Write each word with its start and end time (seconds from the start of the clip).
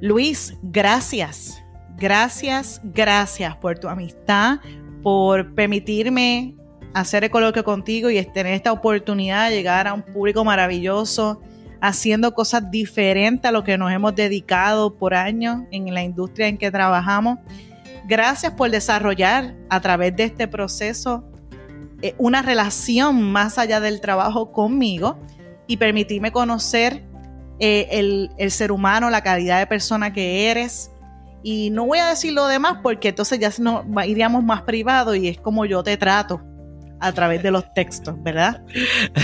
Luis, 0.00 0.56
gracias. 0.62 1.62
Gracias, 1.96 2.80
gracias 2.84 3.56
por 3.56 3.78
tu 3.78 3.88
amistad, 3.88 4.58
por 5.02 5.54
permitirme 5.54 6.54
hacer 6.92 7.24
el 7.24 7.30
coloquio 7.30 7.64
contigo 7.64 8.10
y 8.10 8.22
tener 8.24 8.54
esta 8.54 8.72
oportunidad 8.72 9.48
de 9.48 9.56
llegar 9.56 9.86
a 9.86 9.94
un 9.94 10.02
público 10.02 10.44
maravilloso, 10.44 11.40
haciendo 11.80 12.34
cosas 12.34 12.70
diferentes 12.70 13.48
a 13.48 13.52
lo 13.52 13.64
que 13.64 13.78
nos 13.78 13.92
hemos 13.92 14.14
dedicado 14.14 14.96
por 14.96 15.14
años 15.14 15.62
en 15.70 15.92
la 15.92 16.02
industria 16.02 16.48
en 16.48 16.58
que 16.58 16.70
trabajamos. 16.70 17.38
Gracias 18.06 18.52
por 18.52 18.70
desarrollar 18.70 19.54
a 19.70 19.80
través 19.80 20.14
de 20.16 20.24
este 20.24 20.48
proceso 20.48 21.24
eh, 22.02 22.14
una 22.18 22.42
relación 22.42 23.22
más 23.22 23.58
allá 23.58 23.80
del 23.80 24.00
trabajo 24.00 24.52
conmigo 24.52 25.18
y 25.66 25.78
permitirme 25.78 26.30
conocer 26.30 27.04
eh, 27.58 27.88
el, 27.90 28.30
el, 28.38 28.50
ser 28.50 28.72
humano, 28.72 29.10
la 29.10 29.22
calidad 29.22 29.58
de 29.58 29.66
persona 29.66 30.12
que 30.12 30.50
eres. 30.50 30.90
Y 31.42 31.70
no 31.70 31.86
voy 31.86 31.98
a 31.98 32.06
decir 32.08 32.32
lo 32.32 32.46
demás 32.46 32.78
porque 32.82 33.08
entonces 33.08 33.38
ya 33.38 33.50
nos 33.58 33.84
iríamos 34.06 34.42
más 34.42 34.62
privado 34.62 35.14
y 35.14 35.28
es 35.28 35.38
como 35.38 35.64
yo 35.64 35.82
te 35.82 35.96
trato 35.96 36.40
a 37.00 37.12
través 37.12 37.42
de 37.42 37.50
los 37.50 37.72
textos, 37.74 38.14
¿verdad? 38.22 38.62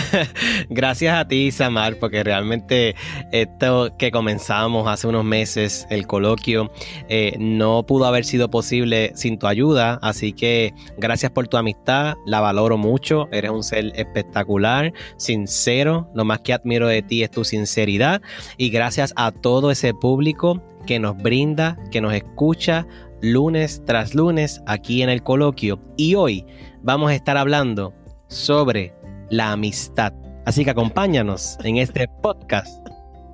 Gracias 0.71 1.15
a 1.17 1.27
ti, 1.27 1.51
Samar, 1.51 1.97
porque 1.97 2.23
realmente 2.23 2.95
esto 3.31 3.95
que 3.99 4.11
comenzamos 4.11 4.89
hace 4.89 5.07
unos 5.07 5.25
meses, 5.25 5.87
el 5.91 6.07
coloquio, 6.07 6.71
eh, 7.09 7.37
no 7.39 7.85
pudo 7.85 8.07
haber 8.07 8.25
sido 8.25 8.51
posible 8.51 9.13
sin 9.15 9.39
tu 9.39 9.47
ayuda, 9.47 9.99
así 10.03 10.33
que 10.33 10.75
gracias 10.99 11.33
por 11.33 11.49
tu 11.49 11.57
amistad, 11.57 12.15
la 12.27 12.41
valoro 12.41 12.77
mucho, 12.77 13.29
eres 13.33 13.51
un 13.51 13.63
ser 13.63 13.93
espectacular, 13.95 14.93
sincero, 15.17 16.11
lo 16.15 16.25
más 16.25 16.41
que 16.41 16.53
admiro 16.53 16.89
de 16.89 17.03
ti 17.03 17.23
es 17.23 17.31
tu 17.31 17.45
sinceridad 17.45 18.23
y 18.57 18.71
gracias 18.71 19.13
a 19.17 19.33
todo 19.33 19.71
ese 19.71 19.95
público 19.95 20.63
que 20.87 20.99
nos 20.99 21.17
brinda, 21.17 21.79
que 21.91 22.01
nos 22.01 22.13
escucha 22.15 22.87
lunes 23.23 23.81
tras 23.87 24.15
lunes 24.15 24.61
aquí 24.67 25.03
en 25.03 25.09
el 25.09 25.23
coloquio. 25.23 25.81
Y 25.97 26.17
hoy 26.17 26.45
vamos 26.83 27.11
a 27.11 27.15
estar 27.15 27.37
hablando 27.37 27.95
sobre 28.29 28.95
la 29.31 29.53
amistad. 29.53 30.13
Así 30.45 30.65
que 30.65 30.71
acompáñanos 30.71 31.57
en 31.63 31.77
este 31.79 32.09
podcast 32.23 32.87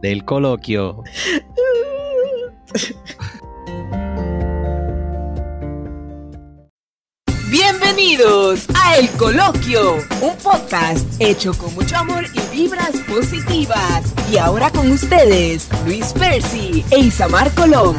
del 0.03 0.25
coloquio. 0.25 1.03
Bienvenidos 7.51 8.67
a 8.79 8.99
El 8.99 9.09
Coloquio, 9.11 9.95
un 10.21 10.37
podcast 10.37 11.07
hecho 11.19 11.55
con 11.55 11.75
mucho 11.75 11.97
amor 11.97 12.25
y 12.35 12.57
vibras 12.57 12.93
positivas. 13.09 14.15
Y 14.31 14.37
ahora 14.37 14.71
con 14.71 14.93
ustedes, 14.93 15.71
Luis 15.87 16.13
Percy 16.13 16.85
e 16.91 16.99
Isamar 16.99 17.51
Colón. 17.55 17.97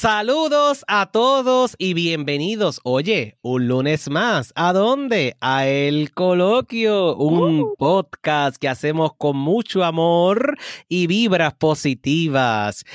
Saludos 0.00 0.82
a 0.88 1.10
todos 1.12 1.74
y 1.76 1.92
bienvenidos. 1.92 2.80
Oye, 2.84 3.36
un 3.42 3.68
lunes 3.68 4.08
más. 4.08 4.50
¿A 4.56 4.72
dónde? 4.72 5.36
A 5.42 5.66
El 5.66 6.14
Coloquio, 6.14 7.14
un 7.16 7.60
uh. 7.60 7.74
podcast 7.76 8.56
que 8.56 8.70
hacemos 8.70 9.10
con 9.18 9.36
mucho 9.36 9.84
amor 9.84 10.56
y 10.88 11.06
vibras 11.06 11.52
positivas. 11.52 12.86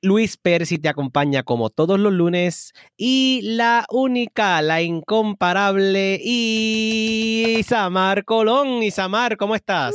Luis 0.00 0.38
Percy 0.38 0.78
te 0.78 0.88
acompaña 0.88 1.42
como 1.42 1.68
todos 1.68 2.00
los 2.00 2.14
lunes 2.14 2.72
y 2.96 3.40
la 3.42 3.84
única, 3.90 4.62
la 4.62 4.80
incomparable 4.80 6.18
Isamar 6.24 8.24
Colón. 8.24 8.82
Isamar, 8.82 9.36
¿cómo 9.36 9.54
estás? 9.54 9.94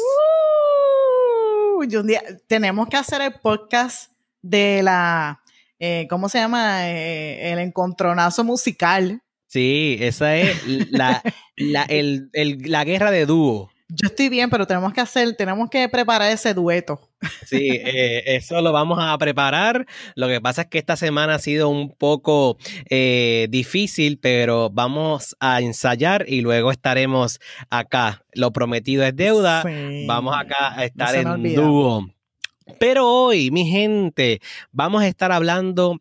Uh, 1.77 1.81
un 1.81 2.05
día, 2.05 2.21
tenemos 2.45 2.87
que 2.89 2.97
hacer 2.97 3.23
el 3.23 3.33
podcast 3.41 4.11
de 4.43 4.83
la 4.83 5.41
eh, 5.79 6.07
¿cómo 6.09 6.27
se 6.29 6.39
llama? 6.39 6.89
Eh, 6.89 7.51
el 7.51 7.59
encontronazo 7.59 8.43
musical. 8.43 9.21
Sí, 9.47 9.97
esa 9.99 10.35
es 10.35 10.67
la, 10.91 11.23
la, 11.57 12.83
guerra 12.83 13.11
de 13.11 13.25
dúo. 13.25 13.69
Yo 13.87 14.09
estoy 14.09 14.29
bien, 14.29 14.51
pero 14.51 14.67
tenemos 14.67 14.93
que 14.93 15.01
hacer, 15.01 15.35
tenemos 15.35 15.69
que 15.71 15.89
preparar 15.89 16.31
ese 16.31 16.53
dueto. 16.53 17.09
Sí, 17.47 17.69
eh, 17.71 18.35
eso 18.35 18.61
lo 18.61 18.71
vamos 18.71 18.99
a 19.01 19.17
preparar. 19.17 19.87
Lo 20.13 20.27
que 20.27 20.39
pasa 20.39 20.63
es 20.63 20.67
que 20.67 20.77
esta 20.77 20.95
semana 20.95 21.35
ha 21.35 21.39
sido 21.39 21.69
un 21.69 21.95
poco 21.95 22.57
difícil, 23.49 24.19
pero 24.19 24.69
vamos 24.69 25.35
a 25.39 25.61
ensayar 25.61 26.25
y 26.27 26.41
luego 26.41 26.71
estaremos 26.71 27.39
acá. 27.71 28.23
Lo 28.33 28.51
prometido 28.51 29.03
es 29.03 29.15
deuda. 29.15 29.63
Vamos 30.05 30.37
acá 30.37 30.77
a 30.77 30.85
estar 30.85 31.15
en 31.15 31.55
dúo. 31.55 32.07
Pero 32.77 33.07
hoy, 33.07 33.51
mi 33.51 33.65
gente, 33.65 34.41
vamos 34.71 35.01
a 35.01 35.07
estar 35.07 35.31
hablando 35.31 35.99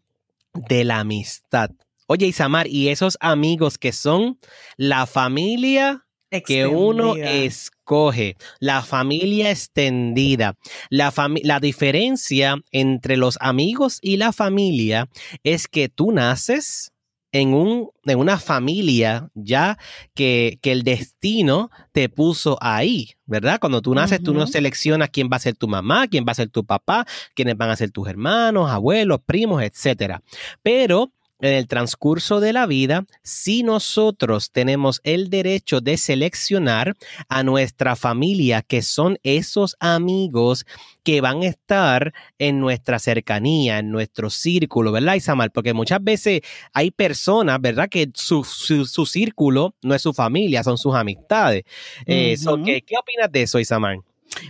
de 0.55 0.85
la 0.85 1.01
amistad. 1.01 1.71
Oye, 2.07 2.27
Isamar, 2.27 2.67
y 2.67 2.89
esos 2.89 3.17
amigos 3.21 3.79
que 3.79 3.93
son 3.93 4.39
la 4.77 5.07
familia 5.07 6.07
que 6.47 6.67
uno 6.67 7.17
escoge, 7.17 8.37
la 8.61 8.83
familia 8.83 9.51
extendida. 9.51 10.57
La, 10.91 11.13
la 11.43 11.61
diferencia 11.61 12.57
entre 12.71 13.17
los 13.17 13.39
amigos 13.41 13.99
y 14.03 14.17
la 14.17 14.33
familia 14.33 15.09
es 15.43 15.69
que 15.69 15.89
tú 15.89 16.13
naces 16.13 16.93
en, 17.33 17.55
un, 17.55 17.91
en 18.05 18.19
una 18.19 18.39
familia 18.39 19.31
ya 19.35 19.79
que, 20.15 20.59
el 20.63 20.83
destino 20.83 21.71
te 21.93 22.09
puso 22.09 22.59
ahí, 22.61 23.13
¿verdad? 23.27 23.59
Cuando 23.59 23.81
tú 23.81 23.95
naces, 23.95 24.23
tú 24.23 24.35
no 24.35 24.47
seleccionas 24.47 25.09
quién 25.11 25.29
va 25.33 25.37
a 25.37 25.41
ser 25.41 25.57
tu 25.57 25.67
mamá, 25.67 26.09
quién 26.09 26.25
va 26.27 26.33
a 26.33 26.35
ser 26.35 26.51
tu 26.51 26.65
papá, 26.65 27.07
quiénes 27.35 27.57
van 27.57 27.71
a 27.71 27.77
ser 27.77 27.91
tus 27.91 28.07
hermanos, 28.07 28.71
abuelos, 28.71 29.21
primos, 29.25 29.63
etc. 29.63 30.19
Pero 30.63 31.11
en 31.41 31.55
el 31.55 31.69
transcurso 31.69 32.41
de 32.41 32.53
la 32.53 32.67
vida, 32.67 33.07
si 33.23 33.63
nosotros 33.63 34.51
tenemos 34.51 35.01
el 35.05 35.31
derecho 35.31 35.81
de 35.81 35.97
seleccionar 35.97 36.97
a 37.29 37.43
nuestra 37.43 37.97
familia, 37.97 38.63
que 38.63 38.83
son 38.83 39.19
esos 39.23 39.77
amigos 39.79 40.67
que 41.05 41.21
van 41.21 41.43
a 41.43 41.47
estar 41.47 42.13
en 42.39 42.61
nuestra 42.61 42.99
cercanía, 42.99 43.79
en 43.79 43.91
nuestro 43.91 44.31
círculo, 44.31 44.93
¿verdad, 44.93 45.15
Isamar? 45.15 45.53
Porque 45.53 45.73
muchas 45.73 46.03
veces 46.03 46.41
hay 46.73 46.91
personas, 46.91 47.61
¿verdad? 47.61 47.89
Que 47.89 48.11
su, 48.15 48.45
círculo 48.45 49.75
no 49.83 49.95
es 49.95 50.03
su 50.03 50.13
familia, 50.13 50.65
son 50.65 50.77
sus 50.77 50.95
amistades. 50.95 51.65
Eh, 52.05 52.37
¿qué, 52.65 52.97
opinas 52.99 53.31
de 53.31 53.43
eso, 53.43 53.59
Isamar? 53.59 53.99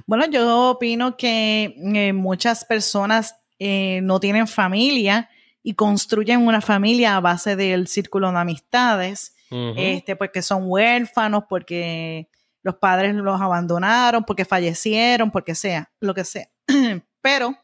Bueno, 0.07 0.27
yo 0.31 0.71
opino 0.71 1.17
que 1.17 1.75
eh, 1.95 2.13
muchas 2.13 2.65
personas 2.65 3.37
eh, 3.59 4.01
no 4.03 4.21
tienen 4.21 4.47
familia 4.47 5.29
y 5.63 5.75
construyen 5.75 6.47
una 6.47 6.61
familia 6.61 7.17
a 7.17 7.21
base 7.21 7.57
del 7.57 7.89
círculo 7.89 8.31
de 8.31 8.39
amistades, 8.39 9.35
este, 9.51 10.15
porque 10.15 10.43
son 10.43 10.65
huérfanos, 10.67 11.45
porque 11.49 12.29
los 12.63 12.77
padres 12.77 13.15
los 13.15 13.41
abandonaron, 13.41 14.25
porque 14.25 14.45
fallecieron, 14.45 15.31
porque 15.31 15.55
sea, 15.55 15.91
lo 16.01 16.15
que 16.15 16.25
sea. 16.25 16.51
Pero 17.23 17.57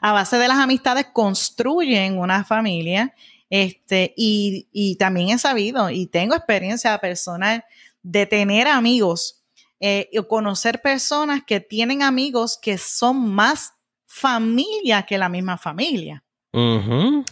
a 0.00 0.12
base 0.12 0.36
de 0.36 0.48
las 0.48 0.58
amistades 0.58 1.06
construyen 1.12 2.18
una 2.18 2.44
familia, 2.44 3.14
este, 3.50 4.12
y, 4.16 4.68
y 4.72 4.96
también 4.96 5.30
he 5.30 5.38
sabido 5.38 5.90
y 5.90 6.06
tengo 6.06 6.34
experiencia 6.34 6.98
personal 6.98 7.64
de 8.02 8.26
tener 8.26 8.66
amigos 8.66 9.44
eh, 9.80 10.08
y 10.10 10.22
conocer 10.26 10.80
personas 10.80 11.42
que 11.46 11.60
tienen 11.60 12.02
amigos 12.02 12.58
que 12.60 12.78
son 12.78 13.30
más 13.34 13.74
familia 14.06 15.02
que 15.02 15.18
la 15.18 15.28
misma 15.28 15.58
familia. 15.58 16.23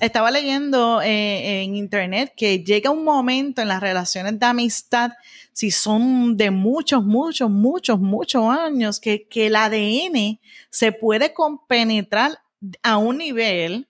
Estaba 0.00 0.30
leyendo 0.32 1.00
eh, 1.00 1.62
en 1.62 1.76
internet 1.76 2.32
que 2.36 2.64
llega 2.64 2.90
un 2.90 3.04
momento 3.04 3.62
en 3.62 3.68
las 3.68 3.80
relaciones 3.80 4.38
de 4.38 4.46
amistad, 4.46 5.12
si 5.52 5.70
son 5.70 6.36
de 6.36 6.50
muchos, 6.50 7.04
muchos, 7.04 7.48
muchos, 7.48 8.00
muchos 8.00 8.44
años, 8.44 8.98
que, 8.98 9.28
que 9.28 9.46
el 9.46 9.56
ADN 9.56 10.40
se 10.70 10.90
puede 10.90 11.32
compenetrar 11.32 12.40
a 12.82 12.96
un 12.96 13.18
nivel 13.18 13.86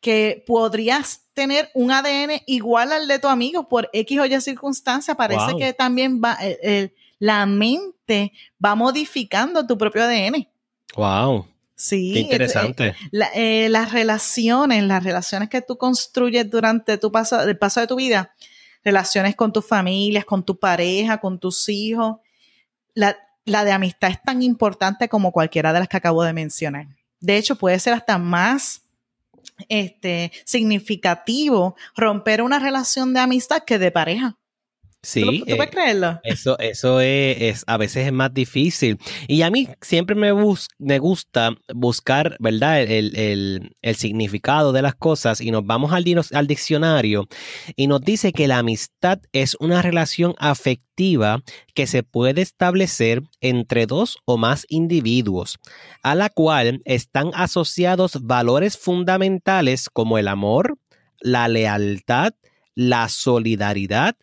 que 0.00 0.44
podrías 0.46 1.22
tener 1.32 1.70
un 1.74 1.90
ADN 1.90 2.42
igual 2.46 2.92
al 2.92 3.08
de 3.08 3.18
tu 3.18 3.28
amigo 3.28 3.68
por 3.68 3.88
X 3.92 4.18
o 4.18 4.26
Y 4.26 4.40
circunstancia. 4.40 5.14
Parece 5.14 5.56
que 5.58 5.72
también 5.72 6.20
va, 6.22 6.36
eh, 6.40 6.92
la 7.18 7.46
mente 7.46 8.32
va 8.64 8.74
modificando 8.74 9.66
tu 9.66 9.78
propio 9.78 10.02
ADN. 10.04 10.46
Wow. 10.96 11.46
Sí, 11.78 12.10
Qué 12.12 12.18
interesante. 12.18 12.96
Eh, 13.34 13.68
las 13.70 13.92
relaciones, 13.92 14.82
las 14.82 15.04
relaciones 15.04 15.48
que 15.48 15.62
tú 15.62 15.78
construyes 15.78 16.50
durante 16.50 16.98
tu 16.98 17.12
paso, 17.12 17.40
el 17.40 17.56
paso 17.56 17.78
de 17.78 17.86
tu 17.86 17.94
vida, 17.94 18.34
relaciones 18.82 19.36
con 19.36 19.52
tus 19.52 19.64
familias, 19.64 20.24
con 20.24 20.44
tu 20.44 20.58
pareja, 20.58 21.18
con 21.18 21.38
tus 21.38 21.68
hijos, 21.68 22.16
la, 22.94 23.16
de 23.44 23.70
amistad 23.70 24.10
es 24.10 24.20
tan 24.20 24.42
importante 24.42 25.08
como 25.08 25.30
cualquiera 25.30 25.72
de 25.72 25.78
las 25.78 25.88
que 25.88 25.98
acabo 25.98 26.24
de 26.24 26.32
mencionar. 26.32 26.88
De 27.20 27.36
hecho, 27.36 27.54
puede 27.54 27.78
ser 27.78 27.94
hasta 27.94 28.18
más 28.18 28.82
este, 29.68 30.32
significativo 30.44 31.76
romper 31.96 32.42
una 32.42 32.58
relación 32.58 33.14
de 33.14 33.20
amistad 33.20 33.62
que 33.62 33.78
de 33.78 33.92
pareja. 33.92 34.36
Sí, 35.00 35.44
¿Tú, 35.46 35.56
puedes 35.56 35.70
creerlo? 35.70 36.18
Eso, 36.24 36.58
eso 36.58 37.00
es, 37.00 37.62
a 37.68 37.76
veces 37.76 38.06
es 38.06 38.12
más 38.12 38.34
difícil. 38.34 38.98
Y 39.28 39.42
a 39.42 39.50
mí 39.50 39.68
siempre 39.80 40.16
me, 40.16 40.32
me 40.78 40.98
gusta 40.98 41.52
buscar, 41.72 42.36
¿verdad? 42.40 42.82
El, 42.82 43.76
significado 43.94 44.72
de 44.72 44.82
las 44.82 44.96
cosas 44.96 45.40
y 45.40 45.50
nos 45.50 45.64
vamos 45.64 45.92
al, 45.92 46.04
al 46.32 46.46
diccionario 46.46 47.28
y 47.76 47.86
nos 47.86 48.00
dice 48.00 48.32
que 48.32 48.48
la 48.48 48.58
amistad 48.58 49.20
es 49.32 49.56
una 49.60 49.82
relación 49.82 50.34
afectiva 50.38 51.42
que 51.74 51.86
se 51.86 52.02
puede 52.02 52.42
establecer 52.42 53.22
entre 53.40 53.86
dos 53.86 54.18
o 54.24 54.36
más 54.36 54.66
individuos, 54.68 55.58
a 56.02 56.16
la 56.16 56.28
cual 56.28 56.82
están 56.84 57.30
asociados 57.34 58.18
valores 58.22 58.76
fundamentales 58.76 59.88
como 59.90 60.18
el 60.18 60.28
amor, 60.28 60.76
la 61.20 61.48
lealtad, 61.48 62.34
la 62.74 63.08
solidaridad, 63.08 64.16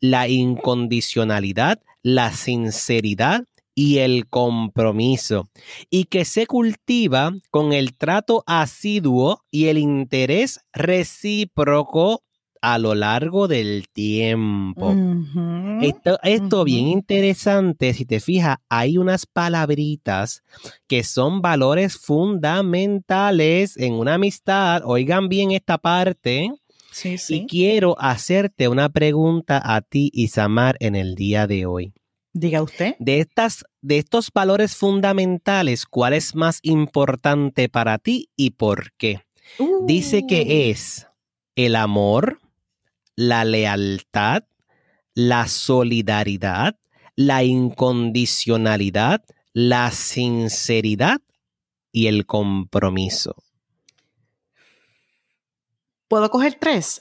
la 0.00 0.28
incondicionalidad, 0.28 1.80
la 2.02 2.32
sinceridad 2.32 3.44
y 3.74 3.98
el 3.98 4.28
compromiso, 4.28 5.48
y 5.88 6.04
que 6.04 6.24
se 6.24 6.46
cultiva 6.46 7.32
con 7.50 7.72
el 7.72 7.94
trato 7.96 8.42
asiduo 8.46 9.44
y 9.50 9.66
el 9.66 9.78
interés 9.78 10.60
recíproco 10.72 12.22
a 12.62 12.78
lo 12.78 12.94
largo 12.94 13.48
del 13.48 13.86
tiempo. 13.90 14.94
Esto, 15.80 16.18
esto 16.22 16.64
bien 16.64 16.88
interesante, 16.88 17.94
si 17.94 18.04
te 18.04 18.20
fijas, 18.20 18.58
hay 18.68 18.98
unas 18.98 19.24
palabritas 19.24 20.42
que 20.86 21.02
son 21.02 21.40
valores 21.40 21.96
fundamentales 21.96 23.78
en 23.78 23.94
una 23.94 24.14
amistad. 24.14 24.82
Oigan 24.84 25.28
bien 25.28 25.52
esta 25.52 25.78
parte 25.78 26.50
y 27.28 27.46
quiero 27.46 27.96
hacerte 28.00 28.68
una 28.68 28.88
pregunta 28.88 29.60
a 29.62 29.80
ti, 29.80 30.10
Isamar, 30.12 30.76
en 30.80 30.96
el 30.96 31.14
día 31.14 31.46
de 31.46 31.66
hoy. 31.66 31.92
Diga 32.32 32.62
usted. 32.62 32.94
De, 32.98 33.20
estas, 33.20 33.64
de 33.80 33.98
estos 33.98 34.30
valores 34.32 34.76
fundamentales, 34.76 35.86
¿cuál 35.86 36.14
es 36.14 36.34
más 36.34 36.60
importante 36.62 37.68
para 37.68 37.98
ti 37.98 38.30
y 38.36 38.50
por 38.50 38.92
qué? 38.92 39.22
Dice 39.86 40.26
que 40.28 40.42
uh. 40.42 40.70
es 40.70 41.08
el 41.56 41.74
amor, 41.74 42.40
la 43.16 43.44
lealtad, 43.44 44.44
la 45.14 45.48
solidaridad, 45.48 46.76
la 47.16 47.42
incondicionalidad, 47.42 49.24
la 49.52 49.90
sinceridad 49.90 51.20
y 51.92 52.06
el 52.06 52.26
compromiso. 52.26 53.34
¿Puedo 56.10 56.28
coger 56.28 56.56
tres? 56.58 56.98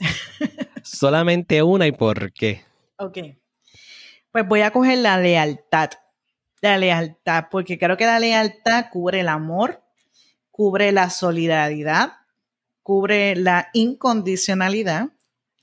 Solamente 0.84 1.64
una 1.64 1.88
y 1.88 1.92
por 1.92 2.32
qué. 2.32 2.64
Ok. 2.98 3.18
Pues 4.32 4.48
voy 4.48 4.62
a 4.62 4.70
coger 4.70 5.00
la 5.00 5.18
lealtad. 5.18 5.90
La 6.62 6.78
lealtad, 6.78 7.46
porque 7.50 7.80
creo 7.80 7.98
que 7.98 8.06
la 8.06 8.20
lealtad 8.20 8.86
cubre 8.92 9.22
el 9.22 9.30
amor, 9.30 9.82
cubre 10.52 10.92
la 10.92 11.10
solidaridad, 11.10 12.18
cubre 12.84 13.36
la 13.36 13.70
incondicionalidad, 13.74 15.08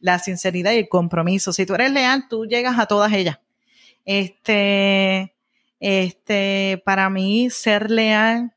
la 0.01 0.19
sinceridad 0.19 0.73
y 0.73 0.79
el 0.79 0.89
compromiso. 0.89 1.53
Si 1.53 1.67
tú 1.67 1.77
eres 1.77 1.93
leal, 1.93 2.27
tú 2.29 2.47
llegas 2.47 2.81
a 2.81 2.87
todas 2.87 3.13
ellas. 3.13 3.39
Este, 4.05 5.37
este, 5.79 6.83
para 6.85 7.11
mí, 7.11 7.49
ser 7.51 7.93
leal 7.93 8.57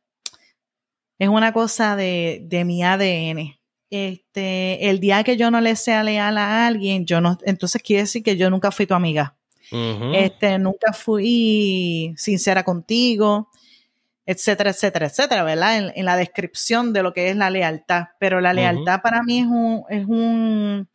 es 1.19 1.30
una 1.30 1.53
cosa 1.53 1.95
de, 1.95 2.39
de 2.42 2.65
mi 2.65 2.83
ADN 2.83 3.58
este, 3.89 4.89
el 4.89 5.00
día 5.00 5.24
que 5.24 5.38
yo 5.38 5.51
no 5.51 5.62
le 5.62 5.75
sea 5.75 6.03
leal 6.03 6.38
a 6.38 6.68
alguien, 6.68 7.06
yo 7.06 7.21
no, 7.21 7.38
entonces 7.44 7.81
quiere 7.81 8.03
decir 8.03 8.24
que 8.24 8.38
yo 8.38 8.50
nunca 8.50 8.71
fui 8.71 8.86
tu 8.86 8.94
amiga. 8.94 9.36
Este, 9.71 10.57
nunca 10.57 10.94
fui 10.94 12.15
sincera 12.18 12.63
contigo, 12.63 13.50
etcétera, 14.25 14.71
etcétera, 14.71 15.06
etcétera, 15.07 15.44
¿verdad? 15.44 15.91
En, 15.95 16.06
la 16.06 16.15
descripción 16.18 16.91
de 16.91 17.03
lo 17.03 17.13
que 17.13 17.30
es 17.30 17.36
la 17.36 17.50
lealtad. 17.50 18.06
Pero 18.19 18.41
la 18.41 18.53
lealtad 18.53 19.01
para 19.01 19.21
mí 19.21 19.39
es 19.39 19.45
un, 19.45 19.83
es 19.89 20.06
un 20.07 20.89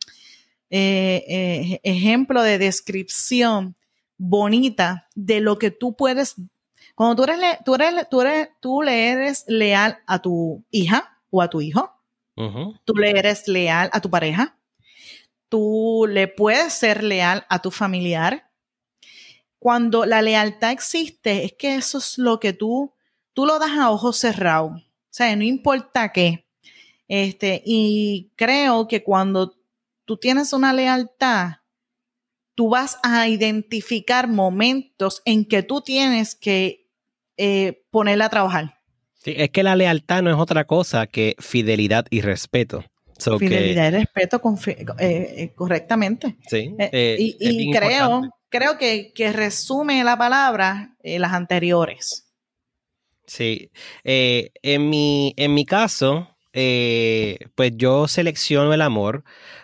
eh, 0.69 1.23
eh, 1.27 1.79
ejemplo 1.83 2.43
de 2.43 2.57
descripción 2.57 3.75
bonita 4.17 5.07
de 5.15 5.39
lo 5.39 5.57
que 5.57 5.71
tú 5.71 5.95
puedes. 5.95 6.35
Cuando 6.95 7.15
tú 7.15 7.23
eres, 7.31 7.39
tú 7.63 7.75
eres, 7.75 8.09
tú 8.09 8.21
eres, 8.21 8.49
tú 8.59 8.81
le 8.81 9.09
eres 9.09 9.45
leal 9.47 9.99
a 10.07 10.19
tu 10.19 10.63
hija 10.71 11.17
o 11.29 11.41
a 11.41 11.49
tu 11.49 11.61
hijo, 11.61 11.94
Tú 12.35 12.93
le 12.95 13.11
eres 13.11 13.47
leal 13.47 13.89
a 13.93 14.01
tu 14.01 14.09
pareja. 14.09 14.57
Tú 15.47 16.05
le 16.09 16.27
puedes 16.27 16.73
ser 16.73 17.03
leal 17.03 17.45
a 17.49 17.61
tu 17.61 17.71
familiar. 17.71 18.51
Cuando 19.59 20.05
la 20.05 20.21
lealtad 20.21 20.71
existe, 20.71 21.45
es 21.45 21.53
que 21.53 21.75
eso 21.75 21.97
es 21.97 22.17
lo 22.17 22.39
que 22.39 22.53
tú, 22.53 22.93
tú 23.33 23.45
lo 23.45 23.57
das 23.57 23.71
a 23.71 23.89
ojos 23.89 24.17
cerrados. 24.17 24.81
O 24.81 24.83
sea, 25.09 25.35
no 25.35 25.43
importa 25.43 26.11
qué. 26.11 26.45
Este, 27.07 27.61
y 27.65 28.31
creo 28.35 28.87
que 28.87 29.03
cuando 29.03 29.55
tú 30.03 30.17
tienes 30.17 30.51
una 30.51 30.73
lealtad, 30.73 31.59
tú 32.53 32.69
vas 32.69 32.99
a 33.03 33.27
identificar 33.27 34.27
momentos 34.27 35.21
en 35.25 35.45
que 35.45 35.63
tú 35.63 35.81
tienes 35.81 36.35
que 36.35 36.89
eh, 37.37 37.85
ponerla 37.91 38.25
a 38.25 38.29
trabajar 38.29 38.74
es 39.25 39.49
que 39.49 39.63
la 39.63 39.75
lealtad 39.75 40.21
no 40.21 40.29
es 40.29 40.37
otra 40.37 40.65
cosa 40.65 41.07
que 41.07 41.35
fidelidad 41.39 42.05
y 42.09 42.21
respeto. 42.21 42.83
fidelidad 43.39 43.91
y 43.91 43.95
respeto 43.95 44.41
eh, 44.67 44.85
eh, 44.99 45.51
correctamente. 45.55 46.35
Sí. 46.47 46.75
Eh, 46.77 47.17
y, 47.19 47.71
creo, 47.71 48.29
creo 48.49 48.77
que, 48.77 49.11
resume 49.33 50.03
la 50.03 50.17
palabra 50.17 50.95
las 51.03 51.33
anteriores. 51.33 52.31
Sí. 53.25 53.71
en, 54.03 54.89
mi, 54.89 55.33
en 55.37 55.53
mi 55.53 55.65
caso, 55.65 56.29
pues 56.51 57.71
yo 57.75 58.07
selecciono 58.07 58.73
el 58.73 58.81
amor 58.81 59.23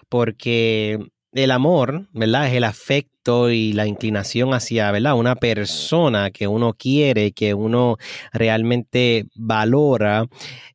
porque 0.10 1.11
el 1.34 1.52
amor, 1.52 2.08
¿verdad? 2.14 2.48
Es 2.48 2.54
el 2.54 2.64
afecto 2.64 3.50
y 3.52 3.74
la 3.74 3.88
inclinación 3.88 4.54
hacia, 4.54 4.92
¿verdad? 4.92 5.16
Una 5.16 5.36
persona 5.36 6.32
que 6.32 6.48
uno 6.48 6.74
quiere, 6.74 7.32
que 7.32 7.54
uno 7.54 7.98
realmente 8.34 9.26
valora. 9.36 10.28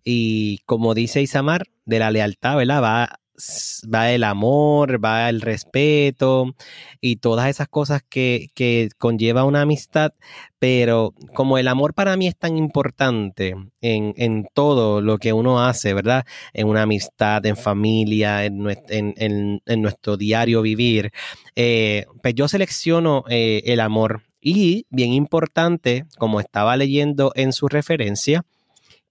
Y 0.05 0.59
como 0.67 0.95
dice 0.95 1.23
Isamar, 1.23 1.65
de 1.85 1.99
la 1.99 2.11
lealtad, 2.11 2.57
¿verdad? 2.57 2.83
Va 2.83 3.21
va 3.93 4.13
el 4.13 4.25
amor, 4.25 5.05
va 5.05 5.29
el 5.29 5.41
respeto 5.41 6.55
y 7.01 7.17
todas 7.17 7.49
esas 7.49 7.69
cosas 7.69 8.03
que, 8.09 8.49
que, 8.55 8.89
conlleva 8.99 9.45
una 9.45 9.63
amistad, 9.63 10.13
pero 10.59 11.15
como 11.35 11.59
el 11.59 11.69
amor 11.69 11.95
para 11.95 12.17
mí 12.17 12.27
es 12.27 12.37
tan 12.37 12.57
importante 12.57 13.55
en, 13.81 14.15
en 14.17 14.47
todo 14.55 15.01
lo 15.01 15.19
que 15.19 15.33
uno 15.33 15.63
hace, 15.63 15.95
¿verdad? 15.95 16.25
En 16.53 16.69
una 16.69 16.83
amistad, 16.83 17.45
en 17.47 17.57
familia, 17.57 18.45
en, 18.45 18.67
en, 18.89 19.63
en 19.65 19.83
nuestro 19.83 20.17
diario 20.17 20.63
vivir, 20.63 21.13
eh, 21.55 22.07
pues 22.23 22.35
yo 22.35 22.49
selecciono 22.49 23.25
eh, 23.29 23.63
el 23.67 23.81
amor. 23.81 24.23
Y 24.41 24.87
bien 24.91 25.13
importante, 25.13 26.05
como 26.19 26.39
estaba 26.39 26.77
leyendo 26.77 27.33
en 27.35 27.53
su 27.53 27.67
referencia, 27.67 28.45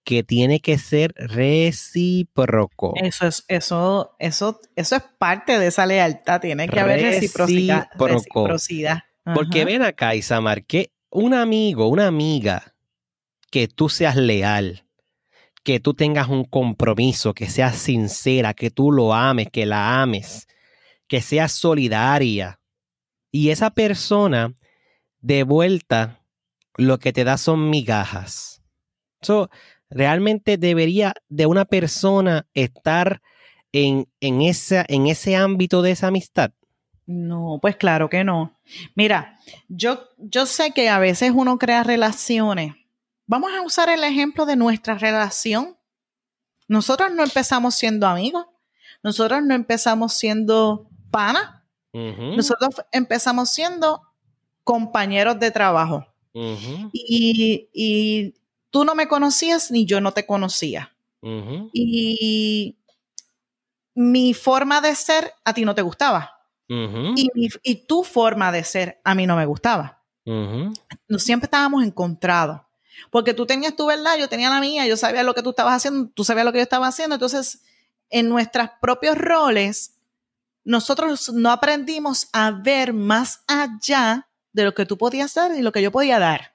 que 0.06 0.24
tiene 0.24 0.62
que 0.62 0.78
ser 0.78 1.14
recíproco. 1.18 2.94
Eso 2.96 3.28
es, 3.28 3.44
eso, 3.48 4.16
eso, 4.20 4.62
eso 4.76 4.96
es 4.96 5.04
parte 5.18 5.58
de 5.60 5.68
esa 5.68 5.86
lealtad, 5.88 6.40
tiene 6.40 6.70
que 6.70 6.80
haber 6.80 7.02
reciprocidad. 7.02 7.90
reciprocidad. 7.98 9.00
Porque 9.34 9.66
ven 9.66 9.82
acá, 9.82 10.14
Isamar, 10.16 10.64
que 10.64 10.92
un 11.10 11.34
amigo, 11.34 11.88
una 11.88 12.06
amiga, 12.06 12.76
que 13.50 13.68
tú 13.68 13.90
seas 13.90 14.16
leal, 14.16 14.86
que 15.64 15.80
tú 15.80 15.96
tengas 15.96 16.28
un 16.28 16.46
compromiso, 16.46 17.34
que 17.34 17.50
seas 17.50 17.76
sincera, 17.76 18.54
que 18.54 18.70
tú 18.70 18.92
lo 18.92 19.14
ames, 19.14 19.50
que 19.52 19.66
la 19.66 20.04
ames, 20.04 20.48
que 21.08 21.22
seas 21.22 21.52
solidaria. 21.52 22.60
Y 23.32 23.50
esa 23.50 23.72
persona 23.72 24.54
de 25.20 25.42
vuelta 25.44 26.20
lo 26.78 27.00
que 27.00 27.12
te 27.12 27.24
da 27.24 27.38
son 27.38 27.72
migajas. 27.72 28.62
So, 29.22 29.50
realmente 29.90 30.58
debería 30.58 31.14
de 31.30 31.46
una 31.46 31.66
persona 31.66 32.48
estar 32.54 33.22
en, 33.72 34.08
en, 34.20 34.42
esa, 34.42 34.86
en 34.88 35.08
ese 35.08 35.36
ámbito 35.36 35.82
de 35.82 35.92
esa 35.92 36.08
amistad? 36.08 36.52
No, 37.06 37.60
pues 37.62 37.76
claro 37.76 38.10
que 38.10 38.24
no. 38.24 38.60
Mira, 38.96 39.40
yo, 39.68 40.10
yo 40.18 40.46
sé 40.46 40.72
que 40.72 40.90
a 40.90 40.98
veces 40.98 41.32
uno 41.36 41.60
crea 41.60 41.84
relaciones. 41.84 42.74
Vamos 43.28 43.52
a 43.54 43.62
usar 43.62 43.90
el 43.90 44.04
ejemplo 44.04 44.46
de 44.46 44.56
nuestra 44.56 44.96
relación. 44.96 45.78
Nosotros 46.68 47.12
no 47.14 47.24
empezamos 47.24 47.76
siendo 47.76 48.08
amigos, 48.08 48.46
nosotros 49.04 49.44
no 49.44 49.54
empezamos 49.54 50.14
siendo 50.14 50.90
pana, 51.12 51.64
nosotros 51.94 52.76
empezamos 52.92 53.52
siendo 53.52 54.02
compañeros 54.64 55.40
de 55.40 55.52
trabajo. 55.52 56.06
y, 56.34 57.70
y, 57.72 58.34
tú 58.76 58.84
no 58.84 58.94
me 58.94 59.08
conocías 59.08 59.72
ni 59.72 59.86
yo 59.86 60.02
no 60.02 60.12
te 60.12 60.26
conocía. 60.26 60.94
Y 61.72 62.78
mi 63.96 64.34
forma 64.34 64.82
de 64.82 64.94
ser 64.96 65.32
a 65.46 65.54
ti 65.54 65.64
no 65.64 65.74
te 65.74 65.82
gustaba. 65.82 66.42
y, 66.68 67.76
tu 67.88 68.04
forma 68.04 68.52
de 68.52 68.66
ser 68.66 69.00
a 69.06 69.16
mí 69.16 69.26
no 69.26 69.38
me 69.38 69.46
gustaba. 69.46 70.04
Siempre 70.26 71.46
estábamos 71.46 71.86
encontrados. 71.86 72.64
Porque 73.12 73.34
tú 73.34 73.46
tenías 73.46 73.78
tu 73.78 73.86
verdad, 73.86 74.18
yo 74.20 74.28
tenía 74.28 74.50
la 74.50 74.60
mía, 74.60 74.86
yo 74.88 74.98
sabía 74.98 75.24
lo 75.24 75.34
que 75.34 75.42
tú 75.42 75.52
estabas 75.52 75.76
haciendo, 75.76 76.10
tú 76.14 76.26
sabías 76.26 76.46
lo 76.46 76.52
que 76.52 76.58
yo 76.58 76.64
estaba 76.64 76.88
haciendo. 76.88 77.16
Entonces, 77.16 77.64
en 78.10 78.28
nuestros 78.28 78.72
propios 78.82 79.18
roles, 79.18 80.02
nosotros 80.66 81.32
no 81.32 81.50
aprendimos 81.50 82.28
a 82.34 82.52
ver 82.52 82.92
más 82.92 83.42
allá 83.48 84.28
de 84.52 84.66
lo 84.66 84.76
que 84.76 84.86
tú 84.86 84.98
podías 84.98 85.34
dar 85.34 85.56
y 85.56 85.62
lo 85.62 85.72
que 85.72 85.82
yo 85.82 85.94
podía 85.94 86.20
dar. 86.20 86.55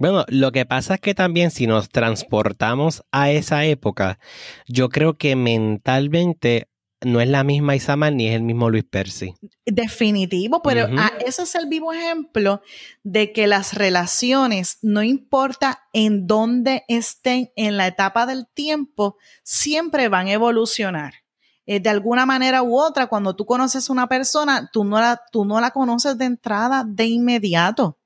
Bueno, 0.00 0.24
lo 0.28 0.50
que 0.50 0.64
pasa 0.64 0.94
es 0.94 1.00
que 1.00 1.14
también 1.14 1.50
si 1.50 1.66
nos 1.66 1.90
transportamos 1.90 3.04
a 3.12 3.30
esa 3.30 3.66
época, 3.66 4.18
yo 4.66 4.88
creo 4.88 5.18
que 5.18 5.36
mentalmente 5.36 6.70
no 7.02 7.20
es 7.20 7.28
la 7.28 7.44
misma 7.44 7.76
Isamar 7.76 8.14
ni 8.14 8.26
es 8.26 8.34
el 8.34 8.42
mismo 8.42 8.70
Luis 8.70 8.84
Percy. 8.84 9.34
Definitivo, 9.66 10.62
pero 10.62 10.88
ese 11.26 11.42
es 11.42 11.54
el 11.54 11.66
vivo 11.66 11.92
ejemplo 11.92 12.62
de 13.02 13.32
que 13.32 13.46
las 13.46 13.74
relaciones, 13.74 14.78
no 14.80 15.02
importa 15.02 15.82
en 15.92 16.26
dónde 16.26 16.84
estén 16.88 17.52
en 17.54 17.76
la 17.76 17.86
etapa 17.86 18.24
del 18.24 18.46
tiempo, 18.54 19.18
siempre 19.42 20.08
van 20.08 20.28
a 20.28 20.32
evolucionar. 20.32 21.12
Eh, 21.66 21.78
de 21.78 21.90
alguna 21.90 22.24
manera 22.24 22.62
u 22.62 22.78
otra, 22.78 23.06
cuando 23.06 23.36
tú 23.36 23.44
conoces 23.44 23.90
a 23.90 23.92
una 23.92 24.08
persona, 24.08 24.70
tú 24.72 24.82
no 24.82 24.98
la, 24.98 25.20
tú 25.30 25.44
no 25.44 25.60
la 25.60 25.72
conoces 25.72 26.16
de 26.16 26.24
entrada 26.24 26.84
de 26.88 27.04
inmediato. 27.04 27.98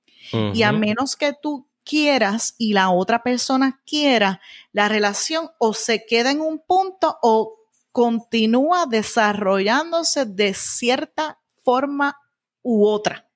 Y 0.55 0.63
a 0.63 0.73
menos 0.73 1.17
que 1.17 1.35
tú 1.41 1.69
quieras 1.85 2.55
y 2.59 2.73
la 2.73 2.91
otra 2.91 3.23
persona 3.23 3.83
quiera, 3.87 4.41
la 4.73 4.89
relación 4.89 5.51
o 5.59 5.75
se 5.75 6.05
queda 6.07 6.31
en 6.31 6.41
un 6.41 6.59
punto 6.59 7.19
o 7.23 7.57
continúa 7.93 8.87
desarrollándose 8.87 10.25
de 10.25 10.55
cierta 10.55 11.39
forma 11.63 12.19
u 12.63 12.87
otra. 12.87 13.29